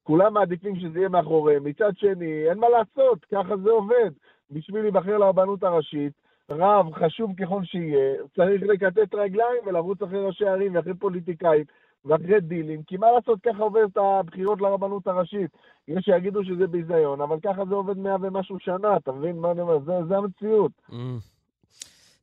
[0.03, 1.63] כולם מעדיפים שזה יהיה מאחוריהם.
[1.63, 4.11] מצד שני, אין מה לעשות, ככה זה עובד.
[4.51, 6.13] בשביל להיבחר לרבנות הראשית,
[6.49, 11.63] רב, חשוב ככל שיהיה, צריך לקטט רגליים ולרוץ אחרי ראשי ערים ואחרי פוליטיקאים
[12.05, 15.51] ואחרי דילים, כי מה לעשות, ככה עובד את הבחירות לרבנות הראשית.
[15.87, 19.61] יש שיגידו שזה ביזיון, אבל ככה זה עובד מאה ומשהו שנה, אתה מבין מה אני
[19.61, 19.79] אומר?
[19.79, 20.71] זה, זה המציאות.
[20.89, 20.93] Mm.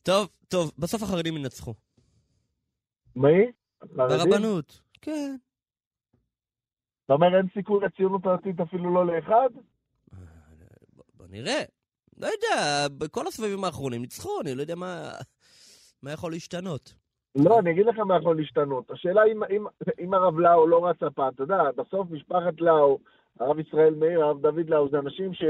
[0.03, 1.75] טוב, טוב, בסוף החרדים ינצחו.
[3.19, 3.53] מי?
[3.97, 4.81] ברבנות.
[5.01, 5.37] כן.
[7.05, 9.49] אתה אומר אין סיכוי לציונות הדתית אפילו לא לאחד?
[11.17, 11.63] בוא- נראה.
[12.19, 15.11] לא יודע, בכל הסבבים האחרונים ניצחו, אני לא יודע מה,
[16.03, 16.95] מה יכול להשתנות.
[17.37, 18.91] לא, אני אגיד לך מה יכול להשתנות.
[18.91, 19.67] השאלה אם, אם,
[20.01, 22.99] אם הרב לאו לא רץ הפעם, אתה יודע, בסוף משפחת לאו,
[23.41, 25.43] הרב ישראל מאיר, הרב דוד לאו, זה אנשים ש...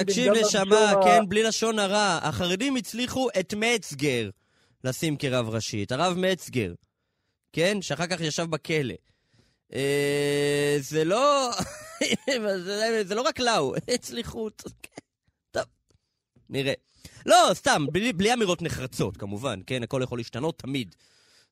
[0.00, 2.18] תקשיב נשמה, כן, בלי לשון הרע.
[2.22, 4.30] החרדים הצליחו את מצגר
[4.84, 6.72] לשים כרב ראשי, את הרב מצגר.
[7.52, 7.82] כן?
[7.82, 8.94] שאחר כך ישב בכלא.
[9.74, 11.50] אה, זה לא...
[12.64, 14.44] זה, זה לא רק לאו, הצליחו...
[14.44, 14.70] אותו.
[14.82, 15.00] כן,
[15.50, 15.64] טוב,
[16.50, 16.72] נראה.
[17.26, 19.82] לא, סתם, בלי, בלי אמירות נחרצות, כמובן, כן?
[19.82, 20.94] הכל יכול להשתנות תמיד.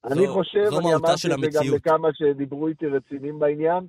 [0.04, 1.12] אני זו- חושב, זו אני אמרתי
[1.46, 1.74] את זה גם.
[1.74, 3.86] לכמה שדיברו איתי רציניים בעניין,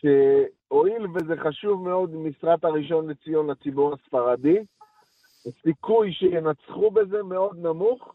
[0.00, 4.56] שהואיל וזה חשוב מאוד משרת הראשון לציון לציבור הספרדי,
[5.46, 8.14] הסיכוי שינצחו בזה מאוד נמוך,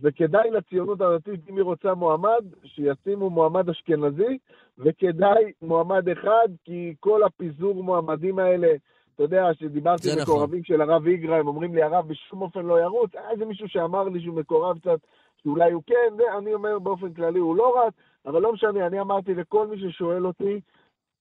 [0.00, 4.38] וכדאי לציונות הדתית, אם היא רוצה מועמד, שישימו מועמד אשכנזי,
[4.78, 8.68] וכדאי מועמד אחד, כי כל הפיזור מועמדים האלה,
[9.14, 10.34] אתה יודע, שדיברתי עם נכון.
[10.34, 13.68] מקורבים של הרב איגרא, הם אומרים לי, הרב בשום אופן לא ירוץ, היה איזה מישהו
[13.68, 14.98] שאמר לי שהוא מקורב קצת,
[15.42, 17.94] שאולי הוא כן, זה, אני אומר באופן כללי הוא לא רץ,
[18.26, 20.60] אבל לא משנה, אני אמרתי לכל מי ששואל אותי,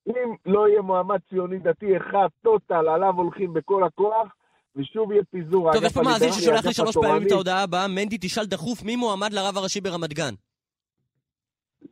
[0.08, 4.36] אם לא יהיה מועמד ציוני דתי אחד, טוטל, עליו הולכים בכל הכוח,
[4.76, 5.74] ושוב יהיה פיזור.
[5.74, 7.32] טוב, יש פה מאזין ששולח לי שלוש פעמים את.
[7.32, 10.34] ההודעה הבאה, מנדי תשאל דחוף מי מועמד לרב הראשי ברמת גן.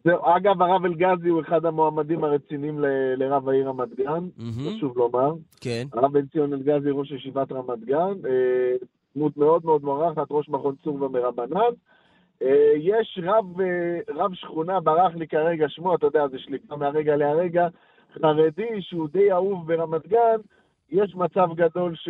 [0.05, 4.05] זהו, אגב, הרב אלגזי הוא אחד המועמדים הרציניים ל- לרב העיר רמת גן,
[4.37, 4.77] מהמם.
[4.77, 5.31] חשוב לומר.
[5.61, 5.87] כן.
[5.93, 8.75] הרב בן ציון אלגזי, ראש ישיבת רמת גן, אה,
[9.15, 11.73] דמות מאוד מאוד מוערכת, ראש מכון צור ומרבנן.
[12.41, 13.65] אה, יש רב, אה,
[14.15, 17.67] רב שכונה, ברח לי כרגע שמו, אתה יודע, זה שליטה מהרגע להרגע,
[18.21, 20.37] חרדי שהוא די אהוב ברמת גן,
[20.91, 22.09] יש מצב גדול ש,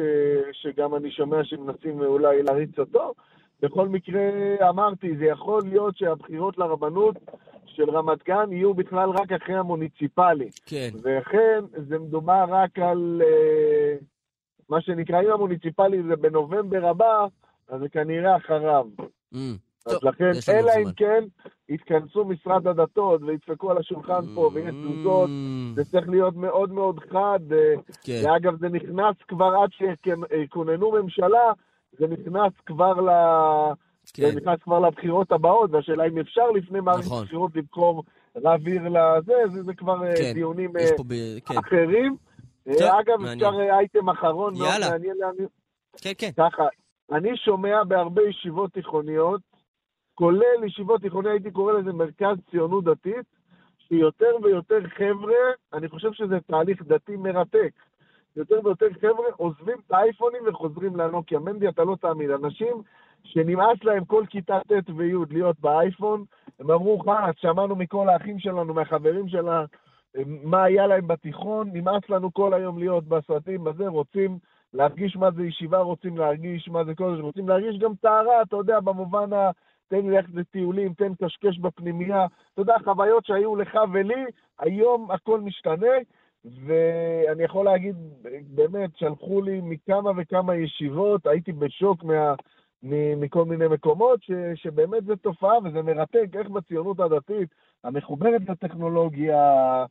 [0.52, 3.14] שגם אני שומע שמנסים אולי להריץ אותו.
[3.62, 4.22] בכל מקרה,
[4.70, 7.16] אמרתי, זה יכול להיות שהבחירות לרבנות
[7.66, 10.50] של רמת גן יהיו בכלל רק אחרי המוניציפלי.
[10.66, 10.90] כן.
[11.04, 13.96] וכן, זה מדובר רק על אה,
[14.70, 17.26] מה שנקרא, אם המוניציפלי זה בנובמבר הבא,
[17.70, 18.86] אז זה כנראה אחריו.
[19.90, 20.72] אמ, אז טוב, לכן, אלא.
[20.78, 21.24] אם כן,
[21.70, 27.00] יתכנסו משרד הדתות וידפקו על השולחן פה ויש תזוזות, אמ, זה צריך להיות מאוד מאוד
[27.00, 27.40] חד.
[27.52, 27.74] אה,
[28.04, 28.22] כן.
[28.26, 31.52] ואגב, זה נכנס כבר עד שכוננו ממשלה,
[32.00, 33.10] זה נכנס כבר ל...
[34.14, 34.30] כן.
[34.30, 37.22] זה נכנס כבר לבחירות הבאות, והשאלה אם אפשר לפני מערכת נכון.
[37.24, 38.04] הבחירות לבחור
[38.36, 40.34] רב עיר לזה, זה, זה כבר אה, כן.
[40.34, 41.14] דיונים אה, ב...
[41.46, 41.58] כן.
[41.58, 42.16] אחרים.
[42.64, 43.34] טוב, אגב, מעניין.
[43.34, 44.90] אפשר אייטם אחרון, מאוד יאללה.
[44.90, 45.48] מעניין להעניין.
[46.02, 46.32] כן, כן.
[46.38, 46.64] ככה,
[47.12, 49.42] אני שומע בהרבה ישיבות תיכוניות,
[50.20, 53.26] כולל ישיבות תיכוניות, הייתי קורא לזה מרכז ציונות דתית,
[53.88, 55.44] שיותר ויותר חבר'ה,
[55.74, 57.72] אני חושב שזה תהליך דתי מרתק.
[58.36, 61.40] יותר ויותר חבר'ה עוזבים את האייפונים וחוזרים לנוקיה.
[61.40, 62.82] מנדי, אתה לא תאמין, אנשים
[63.24, 66.24] שנמאס להם כל כיתה ט' וי' להיות באייפון,
[66.60, 69.66] הם אמרו, חלאס, שמענו מכל האחים שלנו, מהחברים שלנו,
[70.26, 74.38] מה היה להם בתיכון, נמאס לנו כל היום להיות בסרטים, בזה, רוצים
[74.74, 78.80] להרגיש מה זה ישיבה, רוצים להרגיש מה זה קודש, רוצים להרגיש גם טהרה, אתה יודע,
[78.80, 79.52] במובן ה...
[79.90, 82.26] תן לי ללכת לטיולים, תן קשקש בפנימייה.
[82.54, 84.26] אתה יודע, חוויות שהיו לך ולי,
[84.60, 85.96] היום הכל משתנה,
[86.66, 87.96] ואני יכול להגיד,
[88.56, 92.34] באמת, שלחו לי מכמה וכמה ישיבות, הייתי בשוק מה...
[92.84, 97.50] מ- מכל מיני מקומות, ש, שבאמת זו תופעה וזה מרתק, איך בציונות הדתית,
[97.84, 99.86] המחוברת לטכנולוגיה,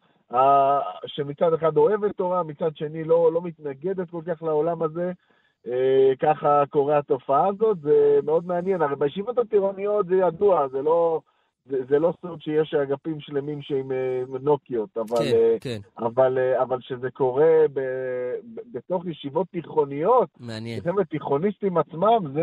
[1.06, 5.12] שמצד אחד אוהבת תורה, מצד שני לא, לא מתנגדת כל כך לעולם הזה,
[6.20, 8.82] ככה קורה התופעה הזאת, זה מאוד מעניין.
[8.82, 11.20] הרי בישיבות הטירוניות זה ידוע, זה לא,
[11.70, 15.16] זה, זה לא סוד שיש אגפים שלמים שהם אה, נוקיות, אבל...
[15.16, 15.78] כן, אה, כן.
[15.98, 17.80] אבל, אה, אבל שזה קורה ב,
[18.54, 20.80] ב, בתוך ישיבות תיכוניות, מעניין.
[20.80, 22.42] חבר'ה תיכוניסטים עצמם, זה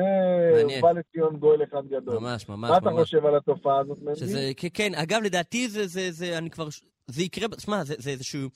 [0.61, 0.81] מעניין.
[0.81, 2.19] בא לציון גואל אחד גדול.
[2.19, 3.01] ממש, ממש, מה אתה ממש.
[3.01, 4.19] חושב על התופעה הזאת, מנדי?
[4.19, 6.67] שזה, כן, כן, אגב, לדעתי זה, זה, זה, אני כבר,
[7.07, 8.49] זה יקרה, שמע, זה, זה איזשהו,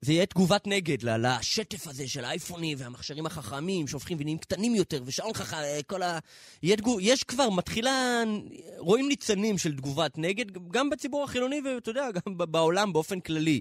[0.00, 5.34] זה יהיה תגובת נגד לשטף הזה של האייפונים והמכשירים החכמים שהופכים ונהיים קטנים יותר, ושעון
[5.34, 6.18] חכם, כל ה...
[6.62, 8.22] יהיה תגוב, יש כבר, מתחילה,
[8.78, 13.60] רואים ניצנים של תגובת נגד, גם בציבור החילוני, ואתה יודע, גם בעולם באופן כללי.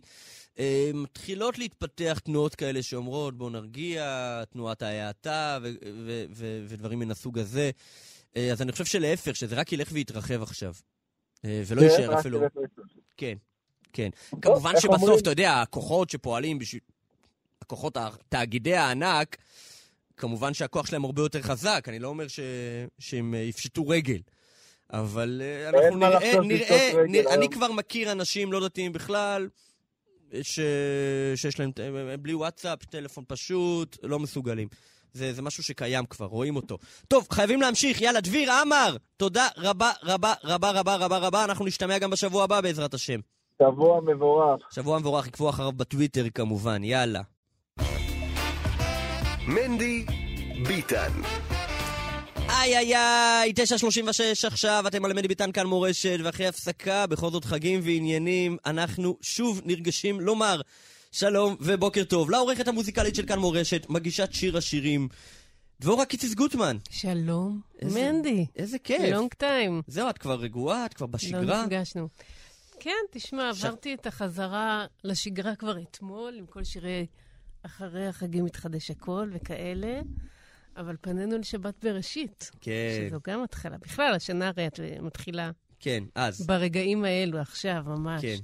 [0.60, 5.72] אה, מתחילות להתפתח תנועות כאלה שאומרות, בואו נרגיע, תנועת ההאטה ו-
[6.06, 7.72] ו- ו- ודברים מן הסוג הזה.
[8.36, 10.74] אה, אז אני חושב שלהפך, שזה רק ילך ויתרחב עכשיו.
[11.46, 12.42] אה, ולא יישאר אפילו...
[13.18, 13.34] כן,
[13.94, 14.10] כן.
[14.42, 15.22] כמובן שבסוף?
[15.22, 16.82] אתה יודע, הכוחות שפועלים בשביל...
[17.62, 17.98] הכוחות,
[18.30, 19.38] תאגידי הענק,
[20.18, 22.40] כמובן שהכוח שלהם הרבה יותר חזק, אני לא אומר ש...
[23.00, 24.20] שהם אה, יפשטו רגל.
[24.90, 26.42] אבל אה, אנחנו נראה,
[27.08, 27.50] נראה, אני.
[27.50, 29.50] כבר מכיר אנשים לא דתיים בכלל,
[30.42, 30.60] ש...
[31.36, 34.68] שיש להם אה, בלי וואטסאפ, טלפון פשוט, לא מסוגלים.
[35.14, 36.78] זה, זה משהו שקיים כבר, רואים אותו.
[37.08, 41.98] טוב, חייבים להמשיך, יאללה, דביר עמר, תודה רבה רבה רבה רבה רבה רבה, אנחנו נשתמע
[41.98, 43.20] גם בשבוע הבא בעזרת השם.
[43.64, 44.62] שבוע מבורך.
[44.72, 47.22] שבוע מבורך, עקבו אחריו בטוויטר כמובן, יאללה.
[49.48, 50.06] מנדי
[50.68, 51.12] ביטן.
[52.50, 53.78] איי איי איי, 9.36
[54.48, 59.62] עכשיו, אתם על מני ביטן כאן מורשת, ואחרי הפסקה, בכל זאת חגים ועניינים, אנחנו שוב
[59.66, 60.62] נרגשים לומר
[61.12, 65.08] שלום ובוקר טוב לעורכת המוזיקלית של כאן מורשת, מגישת שיר השירים,
[65.82, 66.78] דבורה קיציס גוטמן.
[66.90, 68.46] שלום, איזה- מנדי.
[68.56, 69.02] איזה כיף.
[69.14, 69.82] לונג טיים.
[69.88, 71.64] זהו, את כבר רגועה, את כבר לא בשגרה.
[71.66, 72.08] נפגשנו.
[72.80, 77.06] כן, תשמע, ש- עברתי את החזרה לשגרה כבר אתמול, עם כל שירי
[77.64, 80.00] אחרי החגים מתחדש הכל וכאלה,
[80.78, 82.72] אבל פנינו לשבת בראשית, כן,
[83.10, 83.78] שזו גם התחלה.
[83.78, 86.48] בכלל, השנה הרי את מתחילה כן, אז.
[86.48, 88.36] ברגעים האלו, עכשיו, ממש, כן,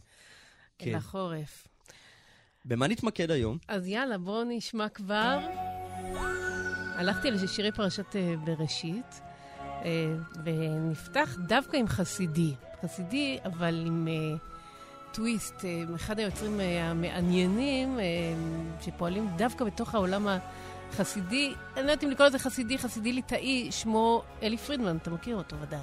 [0.77, 0.91] כן.
[0.95, 1.67] לחורף.
[2.65, 3.57] במה נתמקד היום?
[3.67, 5.39] אז יאללה, בואו נשמע כבר.
[6.95, 9.21] הלכתי על שירי פרשת אה, בראשית,
[9.61, 10.15] אה,
[10.45, 12.53] ונפתח דווקא עם חסידי.
[12.84, 14.38] חסידי, אבל עם אה,
[15.11, 18.03] טוויסט, אה, אחד היוצרים אה, המעניינים, אה,
[18.81, 20.27] שפועלים דווקא בתוך העולם
[20.91, 21.53] החסידי.
[21.77, 25.55] אני לא יודעת אם לקרוא לזה חסידי, חסידי ליטאי, שמו אלי פרידמן, אתה מכיר אותו
[25.61, 25.79] ודאי.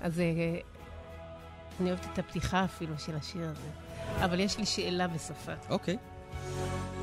[0.00, 0.24] אז אה,
[1.80, 3.68] אני אוהבת את הפתיחה אפילו של השיר הזה.
[4.24, 5.52] אבל יש לי שאלה בסופה.
[5.70, 5.96] אוקיי.
[5.96, 6.93] אתו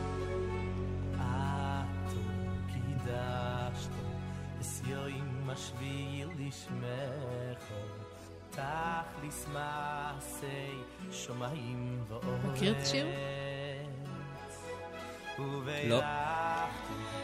[9.54, 10.72] מעשי
[11.12, 13.06] שמיים ואורץ מכיר את השיר?
[15.88, 16.02] לא.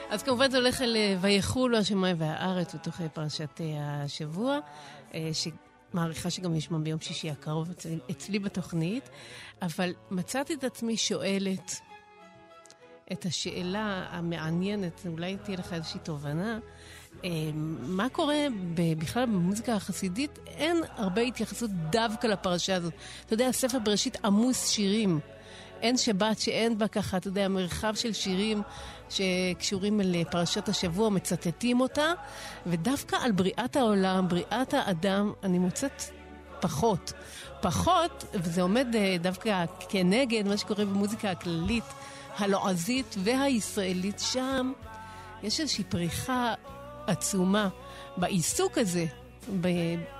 [0.09, 4.59] אז כמובן זה הולך אל אה, ויחולו השמיים והארץ בתוך אה, פרשת אה, השבוע,
[5.33, 9.09] שמעריכה שגם ישמע ביום שישי הקרוב אצלי, אצלי בתוכנית,
[9.61, 11.71] אבל מצאתי את עצמי שואלת
[13.11, 16.59] את השאלה המעניינת, אולי תהיה לך איזושהי תובנה,
[17.81, 18.47] מה קורה
[18.97, 20.39] בכלל במוזיקה החסידית?
[20.47, 22.93] אין הרבה התייחסות דווקא לפרשה הזאת.
[23.25, 25.19] אתה יודע, ספר בראשית עמוס שירים.
[25.81, 28.61] אין שבת שאין בה ככה, אתה יודע, מרחב של שירים
[29.09, 32.13] שקשורים אל פרשת השבוע, מצטטים אותה,
[32.65, 36.03] ודווקא על בריאת העולם, בריאת האדם, אני מוצאת
[36.59, 37.13] פחות.
[37.61, 41.83] פחות, וזה עומד אה, דווקא כנגד מה שקורה במוזיקה הכללית,
[42.37, 44.71] הלועזית והישראלית, שם
[45.43, 46.53] יש איזושהי פריחה
[47.07, 47.69] עצומה
[48.17, 49.05] בעיסוק הזה.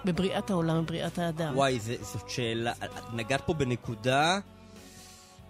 [0.05, 1.55] בבריאת העולם, בבריאת האדם.
[1.55, 2.73] וואי, זה- זאת שאלה,
[3.13, 4.39] נגעת פה בנקודה,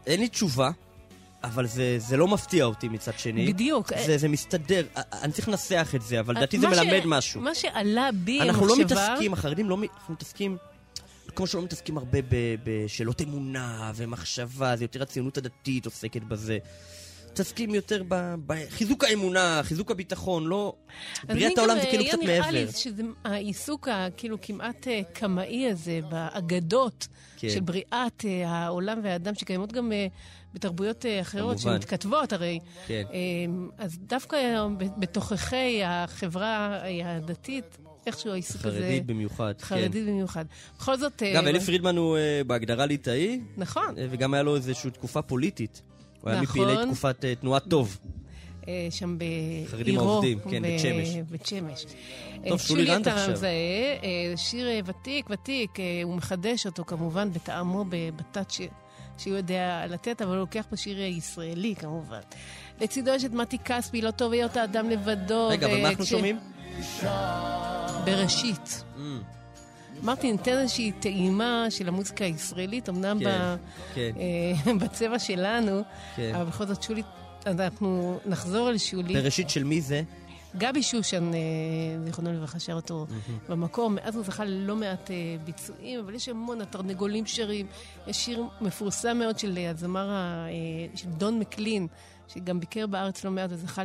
[0.06, 0.70] אין לי תשובה,
[1.44, 3.48] אבל זה, זה לא מפתיע אותי מצד שני.
[3.54, 3.92] בדיוק.
[4.06, 7.42] זה, זה מסתדר, אני צריך לנסח את זה, אבל לדעתי זה מה ש- מלמד משהו.
[7.42, 9.02] מה שעלה בי אנחנו לא המחשבה...
[9.08, 10.58] מתעסקים, החרדים לא אנחנו מתעסקים,
[11.36, 12.20] כמו שלא מתעסקים הרבה
[12.64, 16.58] בשאלות אמונה ומחשבה, זה יותר הציונות הדתית עוסקת בזה.
[17.38, 18.04] מתעסקים יותר
[18.48, 20.74] בחיזוק האמונה, חיזוק הביטחון, לא...
[21.28, 22.44] בריאת העולם זה כאילו קצת אני גם, מעבר.
[22.44, 27.08] היה נראה לי שזה העיסוק הכאילו כמעט אה, קמאי הזה, באגדות
[27.38, 27.50] כן.
[27.50, 30.08] של בריאת אה, העולם והאדם, שקיימות גם אה,
[30.54, 31.82] בתרבויות אה, אחרות, כמובן.
[31.82, 32.60] שמתכתבות הרי.
[32.88, 33.04] כן.
[33.14, 33.18] אה,
[33.78, 34.68] אז דווקא אה,
[34.98, 37.78] בתוככי החברה אה, הדתית,
[38.08, 38.80] איכשהו העיסוק הזה...
[38.80, 39.66] חרדית במיוחד, כן.
[39.66, 40.46] חרדית במיוחד.
[40.78, 41.24] בכל זאת...
[41.24, 43.98] אה, גם אלי פרידמן הוא אה, בהגדרה ליטאי, נכון.
[43.98, 45.82] אה, וגם היה לו איזושהי תקופה פוליטית.
[46.22, 46.62] הוא היה נכון.
[46.62, 47.98] מפעילי תקופת אה, תנועת טוב.
[48.68, 49.18] אה, שם
[49.72, 50.12] חרדים בעירו.
[50.12, 51.10] העובדים, כן, בית שמש.
[51.30, 51.86] בית שמש.
[52.44, 53.44] טוב, אה, שולי אתה עכשיו.
[53.46, 55.72] אה, שיר ותיק, ותיק,
[56.04, 58.62] הוא מחדש אותו כמובן בטעמו בטאט ש-
[59.18, 62.20] שהוא יודע לתת, אבל הוא לוקח פה שיר ישראלי כמובן.
[62.82, 65.48] לצידו יש את מתי כספי, לא טוב היות האדם לבדו.
[65.48, 66.40] רגע, אבל מה אנחנו שומעים?
[68.06, 68.84] בראשית.
[68.96, 69.00] Mm,
[70.04, 73.56] אמרתי, ניתן איזושהי טעימה של המוזיקה הישראלית, אמנם כן, ב-
[73.96, 74.12] כן,
[74.68, 75.82] אה, בצבע שלנו,
[76.16, 76.36] כן.
[76.36, 77.04] אבל בכל זאת שולי,
[77.46, 79.14] אנחנו נחזור אל שולי.
[79.14, 80.02] בראשית של מי זה?
[80.56, 81.40] גבי שושן, אה,
[82.06, 83.06] זיכרונו לברכה, שר אותו
[83.50, 83.96] במקום.
[83.96, 87.66] מאז הוא זכה ללא מעט אה, ביצועים, אבל יש המון, התרנגולים שרים.
[88.08, 90.10] יש שיר מפורסם מאוד של הזמר,
[90.96, 91.88] של דון מקלין,
[92.28, 93.82] שגם ביקר בארץ לא מעט וזכה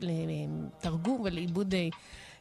[0.00, 1.74] לתרגום ולעיבוד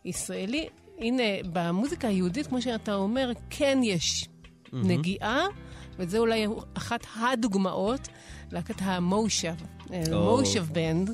[0.06, 0.68] ישראלי.
[1.00, 1.24] הנה,
[1.54, 4.30] במוזיקה היהודית, כמו שאתה אומר, כן יש
[4.74, 5.46] נגיעה,
[6.00, 8.08] וזה אולי אחת הדוגמאות,
[8.52, 9.54] להקת המושב,
[9.94, 10.04] אה.
[10.12, 11.10] מושב בנד.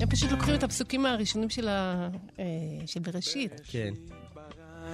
[0.00, 2.08] הם פשוט לוקחים את הפסוקים הראשונים של, ה...
[2.38, 2.44] אה,
[2.86, 3.60] של בראשית.
[3.64, 3.94] כן.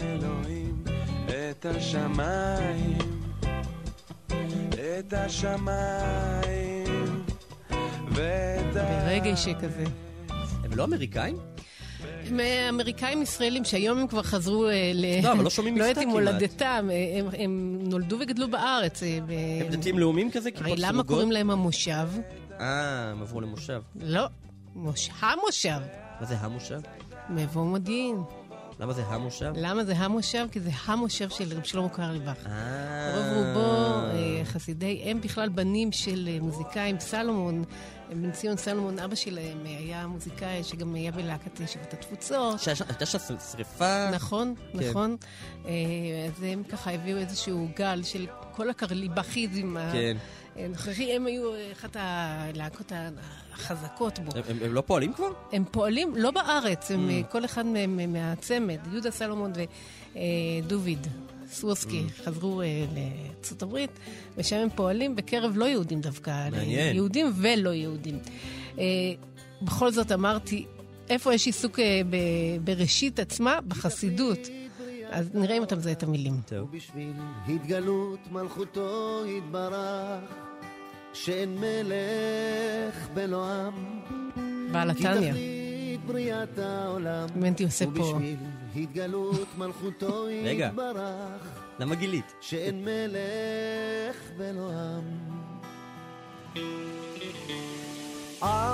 [0.00, 0.84] אלוהים
[1.26, 2.98] את השמיים,
[4.72, 6.84] את השמיים
[8.12, 9.04] ואת ה...
[9.04, 9.84] ברגש כזה.
[10.64, 11.47] הם לא אמריקאים?
[12.28, 15.24] הם אה, אמריקאים ישראלים שהיום הם כבר חזרו אה, ל...
[15.24, 16.34] לא, אבל לא שומעים לא מבטא יודעת אם כמעט.
[16.34, 19.02] מולדתם, אה, הם, נולדו וגדלו בארץ.
[19.02, 19.18] אה.
[19.60, 20.50] הם דתיים לאומיים כזה?
[20.56, 21.04] הרי למה?
[21.04, 22.08] קוראים להם המושב?
[22.60, 23.82] אה, הם עברו למושב.
[24.00, 24.26] לא,
[24.74, 25.10] מוש...
[25.20, 25.78] המושב.
[26.20, 26.80] מה זה המושב?
[27.30, 28.16] מבוא מודיעין.
[28.80, 29.52] למה זה המושב?
[29.56, 30.46] למה זה המושב?
[30.52, 32.46] כי זה המושב של רב שלמה קרליבך.
[32.46, 33.14] אה...
[33.16, 33.98] רוב רובו
[34.44, 37.64] חסידי, הם בכלל בנים של מוזיקאים, סלומון
[38.11, 42.61] בן ציון סלומון, אבא שלהם, אה, היה מוזיקאי שגם היה בלהקת ישיבת התפוצות.
[42.61, 43.18] שהייתה הייתה שם
[43.52, 44.11] שריפה.
[44.11, 44.78] נכון, כן.
[44.90, 45.16] נכון.
[45.66, 45.70] אה,
[46.36, 50.16] אז הם ככה הביאו איזשהו גל של כל הקרליבכיזם כן.
[50.56, 51.12] הנוכחי.
[51.16, 51.42] הם היו
[51.72, 52.92] אחת הלהקות
[53.52, 54.30] החזקות בו.
[54.36, 55.32] הם- הם הם לא פועלים כבר?
[55.52, 57.12] הם פועלים לא בארץ, הם Mm.
[57.12, 59.52] אה, כל אחד מהם אה, מהצמד, יהודה סלומון
[60.64, 61.06] ודוביד
[61.53, 62.22] סווסקי Mm.
[62.24, 63.90] חזרו אה, לארצות הברית,
[64.36, 66.96] ושם הם פועלים בקרב לא יהודים דווקא, מעניין.
[66.96, 68.18] יהודים ולא יהודים.
[68.78, 68.84] אה,
[69.62, 70.66] בכל זאת אמרתי,
[71.11, 72.16] איפה יש עיסוק אה, ב-
[72.64, 73.59] בראשית עצמה?
[73.68, 74.38] בחסידות.
[75.11, 76.40] אז נראה אם אתה מזהה את המילים.
[76.46, 76.72] טוב.
[76.76, 77.12] בשביל
[77.49, 80.20] התגלות מלכותו יתברך,
[81.12, 83.72] שאין מלך בלא עם.
[84.72, 85.30] בעל כי התניא.
[85.30, 88.18] תכלית בריאת העולם, מנטי עושה פה.
[88.76, 90.66] התגלות מלכותו רגע.
[90.66, 91.42] יתברך,
[91.78, 92.32] למה גילית?
[92.40, 95.38] שאין מלך בלא עם.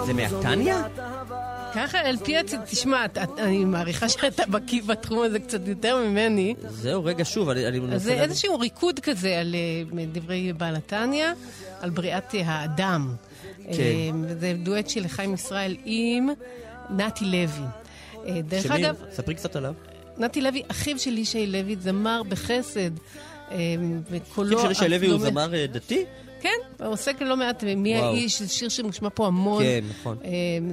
[0.07, 0.75] זה מהתניא?
[1.75, 2.55] ככה על פי הצ...
[2.71, 6.55] תשמע, אתה- אני מעריכה שאתה בקיא בתחום הזה קצת יותר ממני.
[6.69, 7.99] זהו, רגע, שוב, אני מנסה...
[7.99, 8.13] זה.
[8.13, 9.55] איזשהו ריקוד כזה על
[9.99, 11.27] אה, דברי בעל התניא,
[11.81, 13.15] על בריאת האדם.
[13.57, 13.63] כן.
[13.73, 16.29] אה, וזה דואט של חיים ישראל עם
[16.91, 17.65] נתי לוי.
[18.27, 18.77] אה, דרך שמי?
[18.77, 19.75] אגב, ספרי קצת עליו.
[20.19, 22.91] נתי לוי, אחיו של ישי לוי, זמר בחסד.
[23.51, 23.57] אה,
[24.11, 24.59] וקולו...
[24.59, 26.05] אחיו של ישי לוי הוא דומה- זמר אה, דתי?
[26.41, 26.49] כן,
[26.85, 28.05] הוא עוסק לא מעט וואו.
[28.15, 29.63] האיש, זה שיר שמושמע פה המון.
[29.63, 30.17] כן, נכון.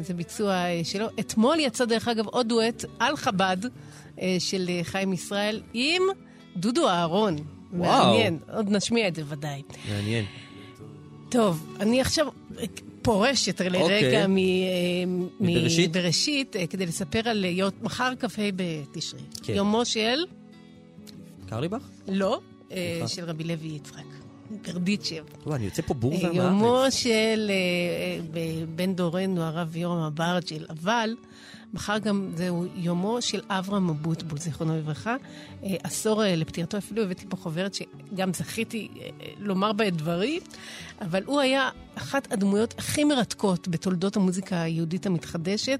[0.01, 1.07] זה ביצוע שלו.
[1.19, 3.57] אתמול יצא דרך אגב עוד דואט על חב"ד
[4.39, 6.01] של חיים ישראל עם
[6.55, 7.35] דודו אהרון.
[7.73, 8.05] וואו.
[8.07, 9.61] מעניין, עוד נשמיע את זה ודאי.
[9.91, 10.25] מעניין.
[11.29, 12.27] טוב, אני עכשיו
[13.01, 14.27] פורשת לרגע אוקיי.
[14.27, 15.03] מ- אה,
[15.39, 16.55] מבראשית?
[16.55, 19.19] אה, כדי לספר על אה, מחר כ"ה בתשרי.
[19.43, 19.53] כן.
[19.53, 20.19] יומו של,
[21.49, 21.83] קרליבך?
[22.07, 22.39] לא.
[23.07, 24.03] של רבי לוי יצחק.
[24.67, 25.23] ברדיצ'ב.
[25.45, 26.35] וואי, אני יוצא פה בור והמארץ.
[26.35, 27.51] יומו של
[28.75, 31.15] בן דורנו, הרב יורם אברג'ל, אבל
[31.73, 35.15] מחר גם זהו יומו של אברהם אבוטבול, זיכרונו לברכה.
[35.63, 39.95] אה, עשור אה, לפטירתו, אפילו הבאתי פה חוברת שגם זכיתי אה, אה, לומר בה את
[39.95, 40.39] דברי,
[41.01, 45.79] אבל הוא היה אחת הדמויות הכי מרתקות בתולדות המוזיקה היהודית המתחדשת,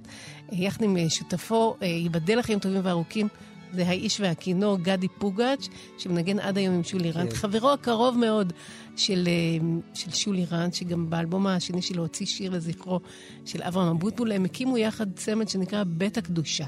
[0.51, 3.27] אה, יחד עם אה, שותפו, אה, ייבדל לחיים טובים וארוכים.
[3.73, 5.67] זה האיש והכינור גדי פוגאץ',
[5.97, 7.29] שמנגן עד היום עם שולי רנד.
[7.29, 7.35] כן.
[7.35, 8.53] חברו הקרוב מאוד
[8.95, 12.99] של, אה, של שולי רנד, שגם באלבום השני שלו הוציא שיר לזכרו
[13.45, 16.65] של אברהם אבוטבול, הם הקימו יחד צמד שנקרא בית הקדושה.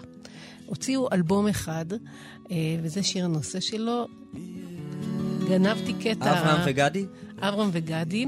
[0.65, 1.85] הוציאו אלבום אחד,
[2.51, 4.07] אה, וזה שיר הנושא שלו.
[5.49, 6.39] גנבתי קטע...
[6.39, 7.05] אברהם וגדי?
[7.39, 8.25] אברהם וגדי.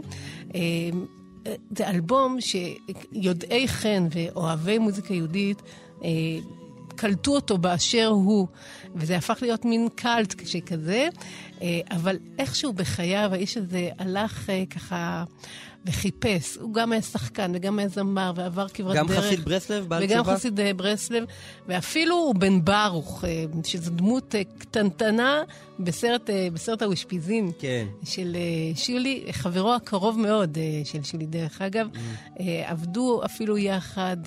[0.55, 0.61] אה,
[1.77, 5.61] זה אלבום שיודעי חן ואוהבי מוזיקה יהודית
[6.95, 8.47] קלטו אותו באשר הוא,
[8.95, 11.07] וזה הפך להיות מין קאלט שכזה,
[11.61, 15.23] אה, אבל איכשהו בחייו האיש הזה הלך אה, ככה
[15.85, 16.57] וחיפש.
[16.57, 19.19] הוא גם היה שחקן וגם היה זמר ועבר כברת גם דרך.
[19.19, 20.35] חסיד ברסלב, בעל וגם תשובה?
[20.35, 21.23] חסיד אה, ברסלב,
[21.67, 23.23] ואפילו הוא בן ברוך,
[23.63, 25.43] שזו דמות קטנטנה
[25.79, 27.51] בסרט, בסרט האושפיזין.
[27.59, 27.85] כן.
[28.03, 28.37] של
[28.75, 31.87] שולי, חברו הקרוב מאוד של שולי, דרך אגב.
[31.93, 32.39] Mm.
[32.65, 34.17] עבדו אפילו יחד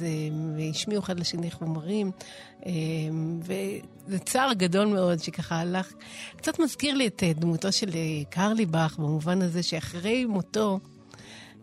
[0.56, 2.10] והשמיעו אחד לשני חומרים.
[2.68, 2.72] אה,
[3.42, 5.92] וזה צער גדול מאוד שככה הלך.
[6.36, 8.00] קצת מזכיר לי את אה, דמותו של אה,
[8.30, 10.78] קרליבך, במובן הזה שאחרי מותו,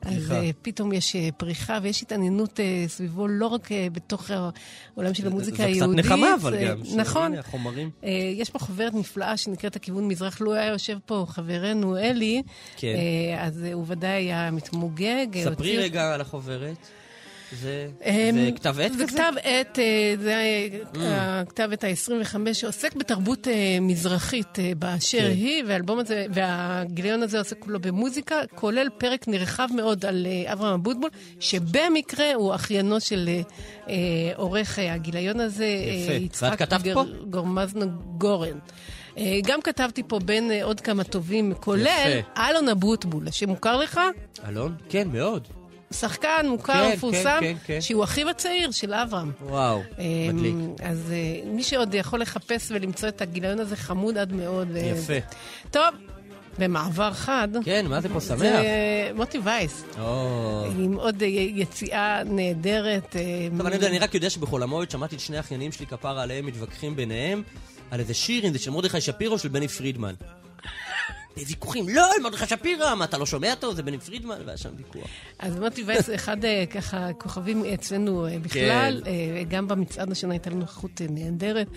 [0.01, 0.35] אז פריחה.
[0.35, 5.69] אה, פתאום יש פריחה ויש התעניינות סביבו, לא רק בתוך העולם של המוזיקה זו קצת
[5.73, 6.05] היהודית.
[6.05, 6.81] נחמה, אבל גם.
[6.95, 7.35] נכון.
[7.35, 7.89] החומרים.
[8.35, 10.41] יש פה חוברת נפלאה שנקראת הכיוון מזרח.
[10.41, 12.41] לו היה יושב פה חברנו אלי,
[12.77, 12.95] כן.
[13.39, 15.27] אז הוא ודאי היה מתמוגג.
[15.43, 16.77] ספרי הוציא- רגע על החוברת.
[17.61, 19.17] זה אמ, זה כתב עת זה כזה?
[19.17, 20.35] כתב עת, אה, זה
[20.93, 20.97] Mm.
[21.01, 25.25] הכתב עת ה-25, שעוסק בתרבות אה, מזרחית אה, באשר כן.
[25.25, 30.73] היא, והאלבום הזה, והגיליון הזה עוסק כולו במוזיקה, כולל פרק נרחב מאוד על אה, אברהם
[30.79, 33.41] אבוטבול, שבמקרה הוא אחיינו של אה,
[33.89, 33.93] אה,
[34.35, 35.65] עורך אה, הגיליון הזה.
[36.09, 37.03] אה, יצחק גר-?
[37.29, 37.85] גורמזנו
[38.17, 38.57] גורן.
[39.17, 42.41] אה, גם כתבתי פה בין אה, עוד כמה טובים, כולל יפה.
[42.49, 43.99] אלון אבוטבול, שמוכר לך?
[44.47, 44.75] אלון?
[44.89, 45.47] כן, מאוד.
[45.99, 47.81] שחקן מוכר, כן, מפורסם, כן, כן, כן.
[47.81, 49.31] שהוא אחיו הצעיר של אברהם.
[49.41, 50.55] וואו, אמ, מדליק.
[50.83, 54.67] אז אה, מי שעוד יכול לחפש ולמצוא את הגיליון הזה חמוד עד מאוד.
[54.71, 55.13] ו- יפה.
[55.71, 55.83] טוב,
[56.59, 57.47] במעבר חד.
[57.65, 58.39] כן, מה זה פה שמח?
[58.39, 60.65] זה מוטי וייס, או.
[60.79, 63.15] עם עוד אה, יציאה נהדרת.
[63.15, 66.23] אה, טוב, אני יודע, אני רק יודע שבחול המועד שמעתי את שני האחיינים שלי כפרה
[66.23, 67.43] עליהם מתווכחים ביניהם
[67.91, 70.13] על איזה שיר, אם זה של מרדכי שפירו של בני פרידמן.
[71.37, 73.73] ויכוחים, לא, עם מרדכי שפירא, מה, אתה לא שומע אותו?
[73.75, 75.07] זה בני פרידמן, והיה שם ויכוח.
[75.39, 79.11] אז מוטי וייס, אחד אה, ככה כוכבים אצלנו אה, בכלל, כן.
[79.11, 81.67] אה, גם במצעד השנה הייתה לנו נוכחות נהדרת,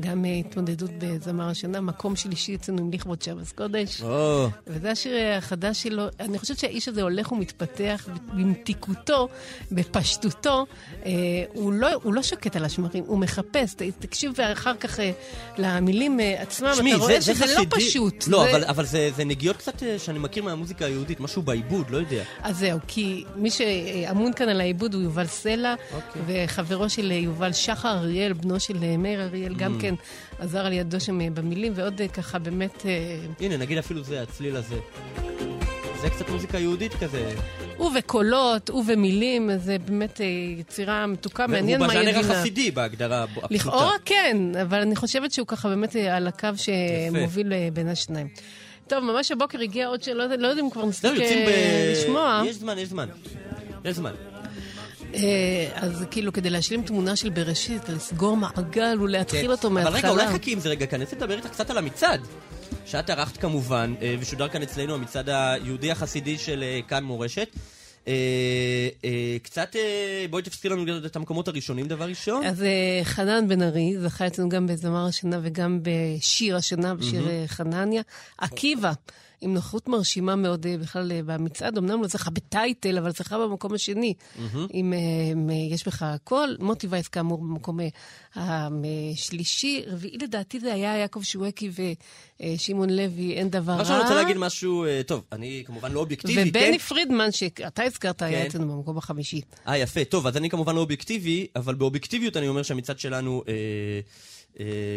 [0.00, 4.02] גם אה, התמודדות בזמר השנה, מקום שלישי אצלנו עם לכבוד שבס קודש.
[4.02, 6.02] או, וזה השיר אה, החדש שלו.
[6.20, 9.28] אני חושבת שהאיש הזה הולך ומתפתח במתיקותו,
[9.72, 10.66] בפשטותו.
[11.06, 11.10] אה,
[11.52, 13.74] הוא, לא, הוא לא שקט על השמרים, הוא מחפש.
[13.98, 15.10] תקשיב אחר כך אה,
[15.58, 17.76] למילים אה, עצמם, אתה רואה זה, שזה זה לא חסידי.
[17.76, 18.24] פשוט.
[18.28, 18.50] לא, זה...
[18.50, 22.22] אבל, אבל זה, זה נגיעות קצת אה, שאני מכיר מהמוזיקה היהודית, משהו בעיבוד, לא יודע.
[22.42, 26.44] אז זהו, כי מי שאמון כאן על העיבוד הוא יובל סלע, אוקיי.
[26.44, 29.80] וחברו של יובל שחר אריאל, בנו של אה, מאיר אריאל, גם Mm.
[29.84, 29.94] כן
[30.38, 32.86] עזר על ידו שם אה, במילים, ועוד אה, ככה באמת...
[32.86, 34.76] אה, הנה, נגיד אפילו זה, הצליל הזה.
[36.02, 37.34] זה קצת מוזיקה יהודית כזה.
[37.80, 40.20] ובקולות, ובמילים, זה באמת
[40.58, 42.32] יצירה מתוקה, מעניין מה והוא יהיה בז'אנר.
[42.34, 43.46] החסידי בהגדרה הפשוטה.
[43.50, 48.28] לכאורה כן, אבל אני חושבת שהוא ככה באמת על הקו שמוביל אה, בין השניים.
[48.86, 51.48] טוב, ממש הבוקר הגיע עוד שאלה, לא יודעים אם כבר ב...
[51.48, 52.42] אה, לשמוע.
[52.46, 53.08] יש זמן, יש זמן.
[53.84, 54.12] יש זמן.
[55.14, 59.76] אה, אז כאילו, כדי להשלים תמונה של בראשית, לסגור מעגל ולהתחיל אותו כן.
[59.76, 60.10] אבל רגע, מההתחלה.
[60.10, 62.20] אולי חכי עם זה רגע, כי אני רוצה לדבר איתך קצת על המצעד.
[62.86, 67.48] שאת ערכת כמובן, אה, ושודר כאן אצלנו המצעד היהודי החסידי של אה, כאן מורשת.
[69.42, 69.76] קצת,
[70.30, 72.44] בואי תפסי לנו את המקומות הראשונים, דבר ראשון.
[72.44, 72.64] אז
[73.02, 78.02] חנן בן ארי זכה אצלנו גם בזמר השנה וגם בשיר השנה, בשיר חנניה.
[78.38, 78.92] עקיבא,
[79.40, 83.74] עם נוכחות מרשימה מאוד אה, בכלל אה, במצעד, אמנם לא זכה בטייטל, אבל זכה במקום
[83.74, 84.14] השני.
[84.36, 84.66] מהמם.
[84.72, 84.92] עם
[85.50, 87.78] אה, יש בך הכל, מוטי וייס כאמור במקום
[88.34, 91.70] השלישי, רביעי לדעתי זה היה יעקב שואקי
[92.40, 93.78] ושמעון לוי, אין דבר רע.
[93.78, 96.66] מה שאני רוצה להגיד משהו, טוב, אני כמובן לא אובייקטיבי, כן?
[96.66, 98.46] ובני פרידמן, שאתה הזכרת, היה כן.
[98.46, 99.40] אצלנו במקום החמישי.
[99.68, 100.04] אה, יפה.
[100.04, 103.54] טוב, אז אני כמובן לא אובייקטיבי, אבל באובייקטיביות אני אומר שהמצעד שלנו, אה,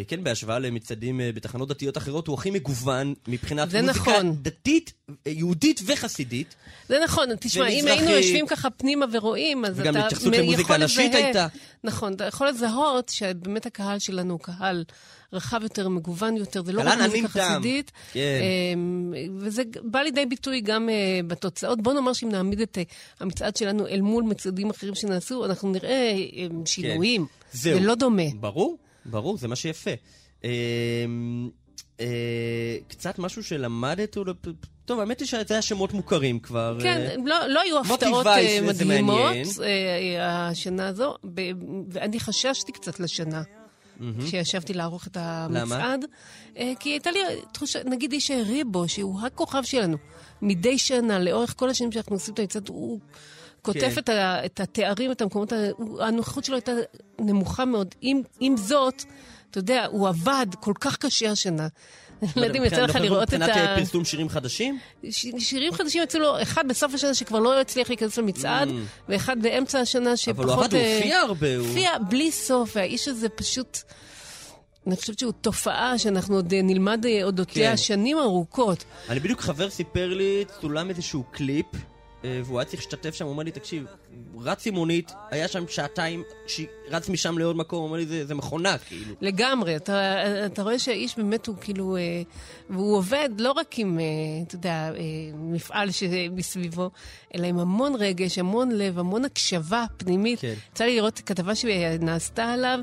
[0.08, 4.36] כן, בהשוואה למצעדים אה, בתחנות דתיות אחרות, הוא הכי מגוון מבחינת מוזיקה נכון.
[4.42, 6.56] דתית, אה, יהודית וחסידית.
[6.90, 7.88] זה נכון, תשמע, אם.
[7.88, 11.48] היינו יושבים ככה פנימה ורואים, אז וגם אתה התייחסות מ- למוזיקה נשית הייתה.
[11.84, 14.84] נכון, אתה יכול לזהות שבאמת הקהל שלנו הוא קהל
[15.34, 17.28] רחב יותר, מגוון יותר, זה לא רק מוזיקה.
[17.28, 17.92] חסידית.
[18.14, 18.40] כן.
[18.76, 20.96] אמ, וזה בא לידי ביטוי גם אה,
[21.28, 21.82] בתוצאות.
[21.82, 22.84] בוא נאמר שאם נעמיד את אה,
[23.20, 27.26] המצעד שלנו אל מול מצעדים אחרים שנעשו, אנחנו נראה אה, שינויים.
[27.26, 27.58] כן.
[27.58, 27.80] זהו.
[27.80, 28.24] זה לא דומה.
[28.40, 28.78] ברור,
[29.08, 29.92] ברור, זה מה שיפה.
[30.44, 30.50] אה,
[32.00, 34.34] אה, קצת משהו שלמדת, לא-
[34.86, 36.78] טוב, האמת היא שזה היה שמות מוכרים כבר.
[36.82, 39.36] כן, אה, לא, לא היו הפתעות אה, מדהימות
[40.20, 41.16] השנה הזו,
[41.90, 43.44] ואני חששתי קצת לשנה.
[44.26, 46.06] כשישבתי לערוך את המצעד.
[46.58, 47.20] אה, כי הייתה לי
[47.52, 49.98] תחושה, נגיד איש ריבו, שהוא הכוכב שלנו,
[50.42, 53.00] מדי שנה, לאורך כל השנים שאנחנו עושים את המצעד, הוא
[53.62, 54.00] כותב כן.
[54.00, 55.54] את, ה, את התארים, את המקומות,
[56.00, 56.72] הנוכחות שלו הייתה
[57.20, 57.96] נמוכה מאוד.
[58.02, 59.04] עם, עם זאת,
[59.52, 61.68] אתה יודע, הוא עבד כל כך קשה השנה.
[62.36, 63.60] לא יודעת אם יצא לך לראות את מבחינת ה...
[63.72, 64.80] אה, פרסום שירים חדשים?
[65.40, 68.72] שירים חדשים יצאו לו, אחד בסוף השנה שכבר לא הצליח להיכנס למצעד, Mm.
[69.10, 70.46] ואחד באמצע השנה שפחות...
[70.46, 73.78] אבל הוא עבד, הוא אה, הופיע הרבה, הוא- הופיע בלי סוף, והאיש הזה פשוט...
[74.88, 77.78] אני חושבת שהוא תופעה שאנחנו עוד אה, נלמד אודותיה כן.
[77.78, 78.84] שנים ארוכות.
[79.10, 81.66] אני בדיוק חבר סיפר לי, צולם איזשהו קליפ,
[82.46, 83.86] והוא היה צריך להשתתף שם, הוא אומר לי, תקשיב,
[84.42, 88.26] רץ עם מונית, היה שם שעתיים, ש- רץ משם לעוד מקום, הוא אומר לי, זה,
[88.26, 89.16] זה מכונה, כאילו.
[89.22, 90.16] לגמרי, אתה,
[90.46, 92.22] אתה רואה שהאיש באמת הוא כאילו, אה,
[92.70, 94.06] והוא עובד לא רק עם, אה,
[94.48, 95.02] אתה יודע, אה,
[95.34, 96.90] מפעל שמסביבו,
[97.36, 100.40] אלא עם המון רגש, המון לב, המון הקשבה פנימית.
[100.40, 100.54] כן.
[100.74, 102.80] יצא לי לראות כתבה שנעשתה עליו,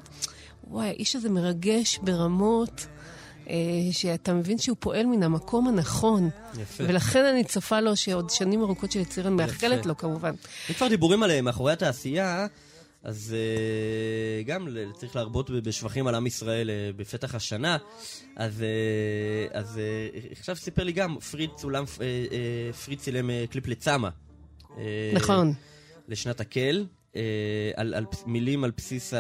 [0.70, 2.86] וואי, האיש הזה מרגש ברמות.
[3.50, 3.54] אה,
[3.92, 6.30] שאתה מבין שהוא פועל מן המקום הנכון.
[6.60, 6.84] יפה.
[6.88, 10.32] ולכן אני צופה לו שעוד שנים ארוכות של יצירה, מאחלת לו כמובן.
[10.70, 12.46] אם כבר דיבורים עליהם מאחורי התעשייה,
[13.04, 17.76] אז אה, גם צריך להרבות בשבחים על עם ישראל אה, בפתח השנה.
[18.36, 23.44] אז, אה, אז אה, עכשיו סיפר לי גם, פריד צולם, אה, אה, פריד צילם אה,
[23.50, 24.08] קליפ לצמא.
[24.78, 25.52] אה, נכון.
[26.08, 26.86] לשנת הקהל,
[27.16, 27.22] אה,
[27.76, 29.12] על, על מילים על בסיס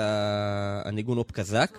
[0.84, 1.78] הניגון הופ קוזק.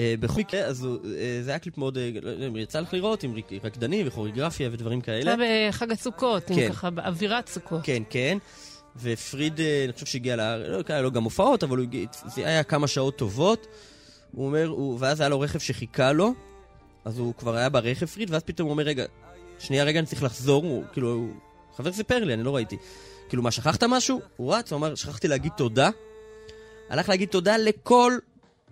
[0.00, 2.94] אה, בכל מקרה, אז אה, זה היה קליפ מאוד, אה, לא יודע אם יצא לך
[2.94, 3.34] לראות, עם
[3.64, 5.36] רקדנים וכוריגרפיה ודברים כאלה.
[5.36, 6.68] זה בחג הסוכות, עם כן.
[6.68, 7.80] ככה באווירת סוכות.
[7.82, 8.38] כן, כן.
[8.96, 11.86] ופריד, אני חושב שהגיע לארץ, לא היה לו גם הופעות, אבל
[12.34, 13.66] זה היה כמה שעות טובות.
[14.32, 16.34] הוא אומר, ואז היה לו רכב שחיכה לו,
[17.04, 19.04] אז הוא כבר היה ברכב פריד, ואז פתאום הוא אומר, רגע,
[19.58, 21.28] שנייה רגע, אני צריך לחזור, הוא, כאילו,
[21.76, 22.76] חבר סיפר לי, אני לא ראיתי.
[23.28, 24.20] כאילו, מה, שכחת משהו?
[24.36, 25.90] הוא רץ, הוא אמר, שכחתי להגיד תודה.
[26.90, 28.12] הלך להגיד תודה לכל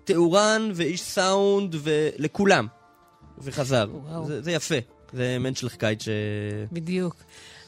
[0.05, 2.67] תאורן ואיש סאונד ולכולם.
[3.39, 3.87] וחזר.
[3.93, 4.27] וואו.
[4.27, 4.75] זה, זה יפה.
[5.13, 6.09] זה מנצ'לך קייט ש...
[6.73, 7.17] בדיוק.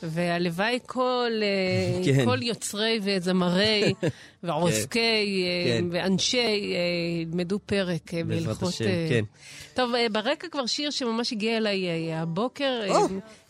[0.03, 2.25] והלוואי כל, אה, כן.
[2.25, 3.95] כל יוצרי וזמרי
[4.45, 5.85] ועוסקי אה, כן.
[5.91, 8.69] ואנשי אה, ילמדו פרק בהלכות...
[8.69, 9.25] השם, כן.
[9.75, 12.97] טוב, ברקע כבר שיר שממש הגיע אליי הבוקר, אה,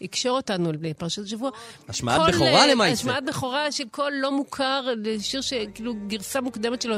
[0.00, 1.50] יקשור אותנו לפרשת השבוע.
[1.88, 2.92] השמעת בכורה למעשה.
[2.92, 4.86] השמעת בכורה של קול לא מוכר,
[5.20, 6.96] שיר שכאילו גרסה מוקדמת שלו,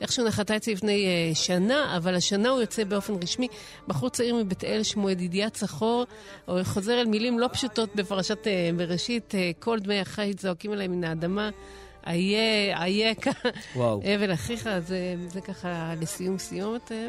[0.00, 3.48] איכשהו נחתה אצלי לפני שנה, אבל השנה הוא יוצא באופן רשמי.
[3.88, 6.06] בחור צעיר מבית אל שמו ידידיה צחור,
[6.46, 8.46] הוא חוזר אל מילים לא פשוטות בפרשת
[8.76, 8.97] בראשית,
[9.34, 11.50] אה, כל דמי החיץ זועקים אליי מן האדמה.
[12.06, 13.12] איה, איה,
[13.76, 14.02] וואו.
[14.14, 16.92] אבל אחיך, זה, זה ככה לסיום סיומת.
[16.92, 17.06] אה.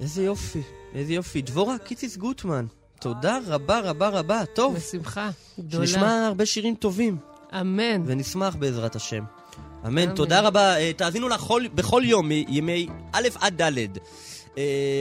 [0.00, 0.62] איזה יופי,
[0.94, 1.42] איזה יופי.
[1.42, 2.66] דבורה קיציס גוטמן,
[3.00, 4.42] תודה רבה רבה רבה.
[4.54, 5.30] טוב, בשמחה
[5.60, 5.86] גדולה.
[5.86, 7.16] שנשמע הרבה שירים טובים.
[7.60, 8.02] אמן.
[8.06, 9.24] ונשמח בעזרת השם.
[9.86, 10.02] אמן.
[10.02, 10.14] אמן.
[10.14, 10.76] תודה רבה.
[10.76, 13.72] אה, תאזינו לכל, בכל יום, מימי א' עד ד',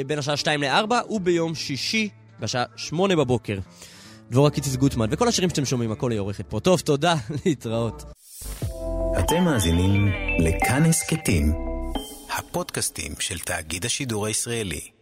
[0.07, 2.09] בין השעה 2 ל-4, וביום שישי,
[2.39, 3.57] בשעה 8 בבוקר.
[4.31, 6.59] דבורה קיציס גוטמן, וכל השירים שאתם שומעים, הכל היא עורכת פה.
[6.59, 7.15] טוב, תודה,
[7.45, 8.03] להתראות.
[9.19, 10.07] אתם מאזינים
[10.39, 11.53] לכאן הסכתים,
[12.37, 14.94] הפודקאסטים של תאגיד השידור הישראלי.